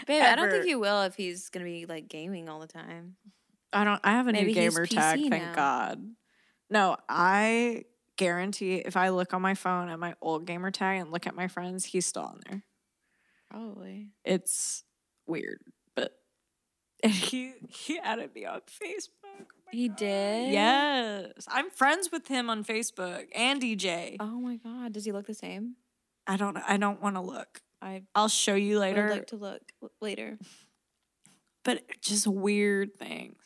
[0.07, 3.16] Babe, I don't think you will if he's gonna be like gaming all the time.
[3.75, 4.01] I don't.
[4.05, 5.18] I have a Maybe new gamer tag.
[5.18, 5.55] PC Thank.
[5.55, 6.03] God.
[6.70, 7.85] No, I
[8.16, 11.35] guarantee if I look on my phone at my old gamer tag and look at
[11.35, 12.62] my friends, he's still on there.
[13.51, 14.09] Probably.
[14.25, 14.85] It's
[15.27, 15.61] weird,
[15.95, 16.12] but
[17.03, 19.09] and he he added me on Facebook.
[19.41, 19.97] Oh He God.
[19.97, 20.53] did?
[20.53, 24.16] Yes, I'm friends with him on Facebook and DJ.
[24.20, 25.77] Oh my god, does he look the same?
[26.27, 26.57] I don't.
[26.57, 27.61] I don't want to look.
[27.83, 29.07] I I'll show you later.
[29.07, 29.62] I'd like to look
[30.01, 30.39] later.
[31.64, 33.37] but just weird things.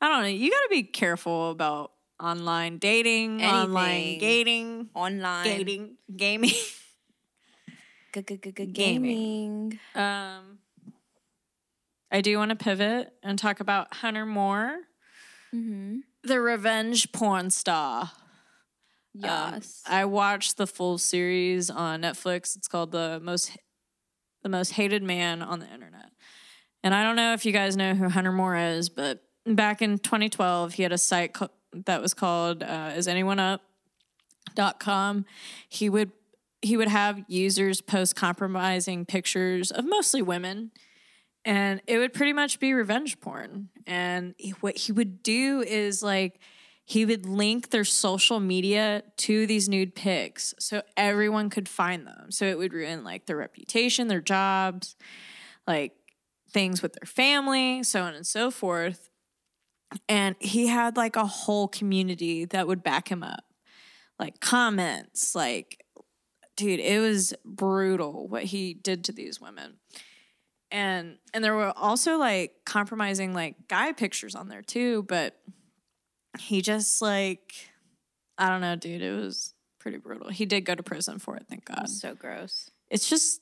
[0.00, 0.28] I don't know.
[0.28, 4.18] You got to be careful about online dating, online Anything.
[4.20, 6.50] gating, Online gating, gaming.
[8.12, 8.72] Gaming.
[8.72, 9.78] Gaming.
[9.94, 10.58] um,
[12.10, 14.78] I do want to pivot and talk about Hunter Moore,
[15.54, 15.98] Mm-hmm.
[16.24, 18.02] the revenge porn star.
[18.02, 18.10] Um,
[19.14, 19.82] Yes.
[19.86, 22.56] I watched the full series on Netflix.
[22.56, 23.56] It's called the most
[24.42, 26.10] the most hated man on the internet.
[26.82, 29.98] And I don't know if you guys know who Hunter Moore is, but back in
[29.98, 31.50] 2012, he had a site co-
[31.86, 33.62] that was called uh, "Is Anyone Up?"
[34.54, 35.24] dot com.
[35.68, 36.12] He would
[36.60, 40.70] he would have users post compromising pictures of mostly women
[41.44, 43.68] and it would pretty much be revenge porn.
[43.86, 46.38] And he- what he would do is like
[46.84, 52.30] he would link their social media to these nude pics so everyone could find them.
[52.30, 54.96] So it would ruin like their reputation, their jobs,
[55.66, 55.92] like
[56.50, 59.08] things with their family, so on and so forth.
[60.08, 63.44] And he had like a whole community that would back him up.
[64.18, 65.84] Like comments, like
[66.56, 69.78] dude, it was brutal what he did to these women.
[70.70, 75.36] And and there were also like compromising like guy pictures on there too but
[76.38, 77.68] he just like
[78.38, 80.30] i don't know dude it was pretty brutal.
[80.30, 81.88] He did go to prison for it thank god.
[81.88, 82.70] So gross.
[82.88, 83.40] it's just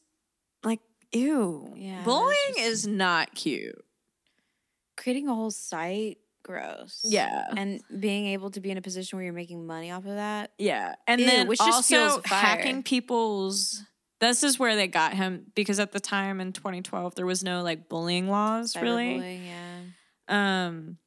[0.65, 0.81] like
[1.13, 1.73] ew.
[1.77, 3.85] Yeah, bullying just- is not cute.
[4.97, 7.01] Creating a whole site, gross.
[7.05, 10.15] yeah And being able to be in a position where you're making money off of
[10.15, 10.53] that.
[10.59, 13.83] yeah and Ew, then which also hacking people's
[14.21, 17.63] this is where they got him because at the time in 2012 there was no
[17.63, 20.67] like bullying laws really Cyberbullying, yeah.
[20.67, 20.99] Um,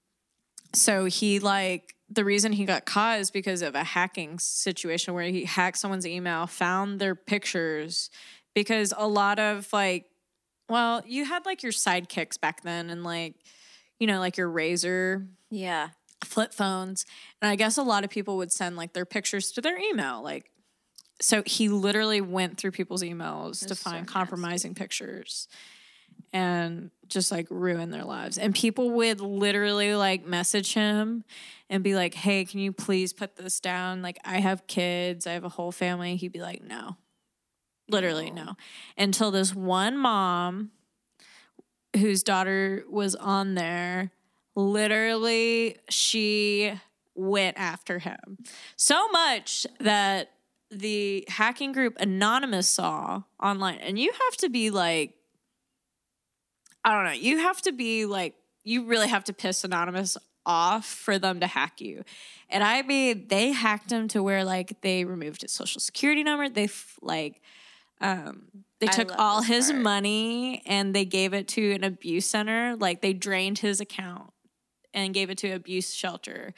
[0.73, 5.25] so he like the reason he got caught is because of a hacking situation where
[5.25, 8.09] he hacked someone's email, found their pictures,
[8.53, 10.05] because a lot of like,
[10.69, 13.35] well, you had like your sidekicks back then, and like,
[14.03, 15.91] you know, like your Razr Yeah.
[16.25, 17.05] flip phones,
[17.41, 20.21] and I guess a lot of people would send like their pictures to their email,
[20.21, 20.49] like.
[21.21, 24.11] So he literally went through people's emails to That's so find nasty.
[24.13, 25.47] compromising pictures
[26.33, 28.37] and just like ruin their lives.
[28.37, 31.23] And people would literally like message him
[31.69, 34.01] and be like, "Hey, can you please put this down?
[34.01, 36.97] Like I have kids, I have a whole family." He'd be like, "No."
[37.87, 38.57] Literally no.
[38.97, 40.71] Until this one mom
[41.95, 44.11] whose daughter was on there,
[44.55, 46.73] literally she
[47.15, 48.37] went after him.
[48.75, 50.31] So much that
[50.71, 53.77] the hacking group Anonymous saw online.
[53.79, 55.13] And you have to be like
[56.85, 57.11] I don't know.
[57.11, 61.47] You have to be like, you really have to piss Anonymous off for them to
[61.47, 62.03] hack you.
[62.49, 66.49] And I mean, they hacked him to where like they removed his social security number.
[66.49, 66.67] They
[67.01, 67.41] like,
[68.01, 68.47] um,
[68.87, 69.81] they took all his part.
[69.81, 72.75] money and they gave it to an abuse center.
[72.75, 74.31] Like they drained his account
[74.93, 76.53] and gave it to abuse shelter.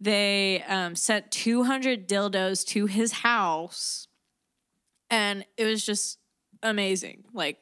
[0.00, 4.06] They um, sent 200 dildos to his house.
[5.10, 6.18] And it was just
[6.62, 7.24] amazing.
[7.32, 7.58] Like,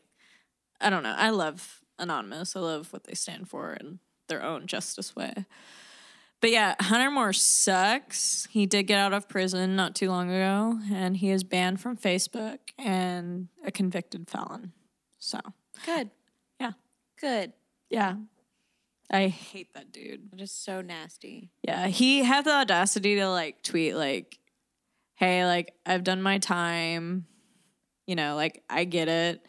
[0.81, 1.15] I don't know.
[1.17, 2.57] I love Anonymous.
[2.57, 5.47] I love what they stand for in their own justice way.
[6.41, 8.47] But yeah, Hunter Moore sucks.
[8.51, 11.97] He did get out of prison not too long ago, and he is banned from
[11.97, 14.73] Facebook and a convicted felon.
[15.19, 15.41] So,
[15.85, 16.11] Good.
[16.61, 16.73] Yeah.
[17.21, 17.53] Good.
[17.91, 18.17] yeah.
[19.11, 20.29] I hate that dude.
[20.39, 21.51] Is so nasty.
[21.63, 24.39] Yeah, he had the audacity to like tweet like,
[25.15, 27.27] "Hey, like I've done my time.
[28.09, 29.41] You know, like I get it,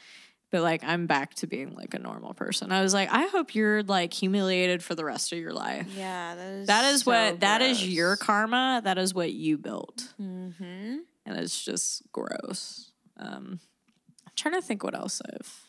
[0.52, 3.56] but like I'm back to being like a normal person." I was like, "I hope
[3.56, 6.68] you're like humiliated for the rest of your life." Yeah, that is.
[6.68, 8.82] That is what that is your karma.
[8.84, 10.14] That is what you built.
[10.22, 10.98] Mm-hmm.
[11.26, 12.91] And it's just gross.
[13.18, 13.60] Um
[14.26, 15.68] I'm trying to think what else I've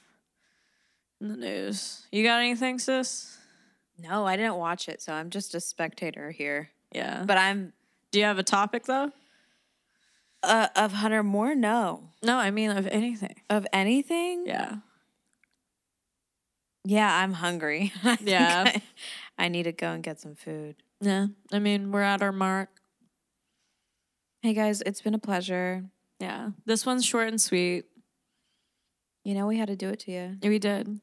[1.20, 2.06] in the news.
[2.12, 3.36] You got anything, sis?
[3.98, 6.70] No, I didn't watch it, so I'm just a spectator here.
[6.92, 7.24] Yeah.
[7.26, 7.72] But I'm
[8.12, 9.12] do you have a topic though?
[10.42, 11.54] Uh, of Hunter Moore.
[11.54, 13.36] No, No, I mean of anything.
[13.50, 14.44] of anything.
[14.46, 14.76] Yeah.
[16.84, 17.92] Yeah, I'm hungry.
[18.04, 18.64] I Yeah.
[18.66, 18.82] I,
[19.36, 20.76] I need to go and get some food.
[21.00, 21.26] Yeah.
[21.52, 22.70] I mean, we're at our mark.
[24.42, 25.84] Hey guys, it's been a pleasure.
[26.20, 26.50] Yeah.
[26.64, 27.84] This one's short and sweet.
[29.24, 30.36] You know we had to do it to you.
[30.42, 31.00] Yeah, We did.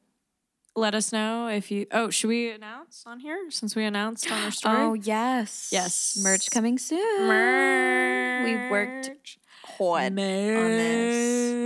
[0.74, 1.86] Let us know if you.
[1.90, 4.76] Oh, should we announce on here since we announced on our story?
[4.76, 6.18] Oh yes, Yes.
[6.22, 7.26] Merch coming soon.
[7.28, 8.25] merch.
[8.44, 9.10] We worked
[9.64, 11.56] hard on this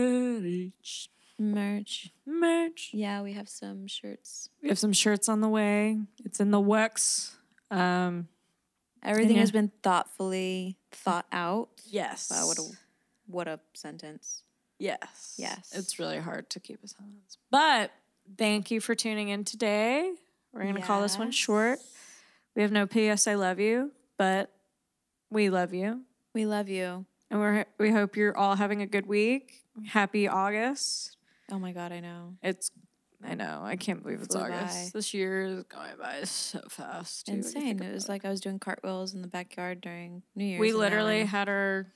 [0.42, 1.10] Merch.
[1.38, 2.10] merch.
[2.26, 2.90] Merch.
[2.92, 4.50] Yeah, we have some shirts.
[4.62, 5.98] We have some shirts on the way.
[6.24, 7.36] It's in the works.
[7.70, 8.28] Um.
[9.02, 9.40] Everything yeah.
[9.40, 11.70] has been thoughtfully thought out.
[11.86, 12.30] Yes.
[12.30, 12.62] Wow, what a
[13.26, 14.42] what a sentence.
[14.78, 15.34] Yes.
[15.38, 15.72] Yes.
[15.74, 17.38] It's really hard to keep a silence.
[17.50, 17.92] But
[18.36, 20.12] thank you for tuning in today.
[20.52, 21.78] We're going to call this one short.
[22.56, 24.50] We have no PS I love you, but
[25.30, 26.00] we love you.
[26.34, 27.06] We love you.
[27.30, 29.62] And we're we hope you're all having a good week.
[29.86, 31.16] Happy August.
[31.50, 32.34] Oh my god, I know.
[32.42, 32.70] It's
[33.24, 33.60] I know.
[33.62, 34.92] I can't believe it's Flew August.
[34.94, 34.98] by.
[34.98, 37.26] This year is going by so fast.
[37.26, 37.78] too, when you Insane.
[37.78, 40.60] think It was like I was doing cartwheels in the backyard during New Year's.
[40.60, 41.86] we and now literally had our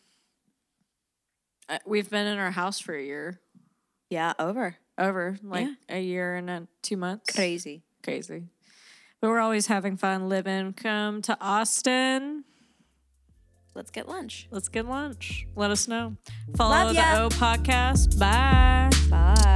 [1.69, 3.41] uh, we've been in our house for a year.
[4.11, 7.35] yeah over Over like a year and a, two months.
[7.35, 7.83] crazy.
[8.03, 8.45] crazy.
[9.21, 10.75] But we're always having fun living.
[10.75, 12.45] Come to Austin
[13.75, 14.49] let's get lunch.
[14.51, 15.47] Let's get lunch.
[15.57, 16.17] Let us know.
[16.57, 17.21] Follow Love the.
[17.23, 18.19] O podcast.
[18.19, 18.91] Bye.
[19.11, 19.54] Bye.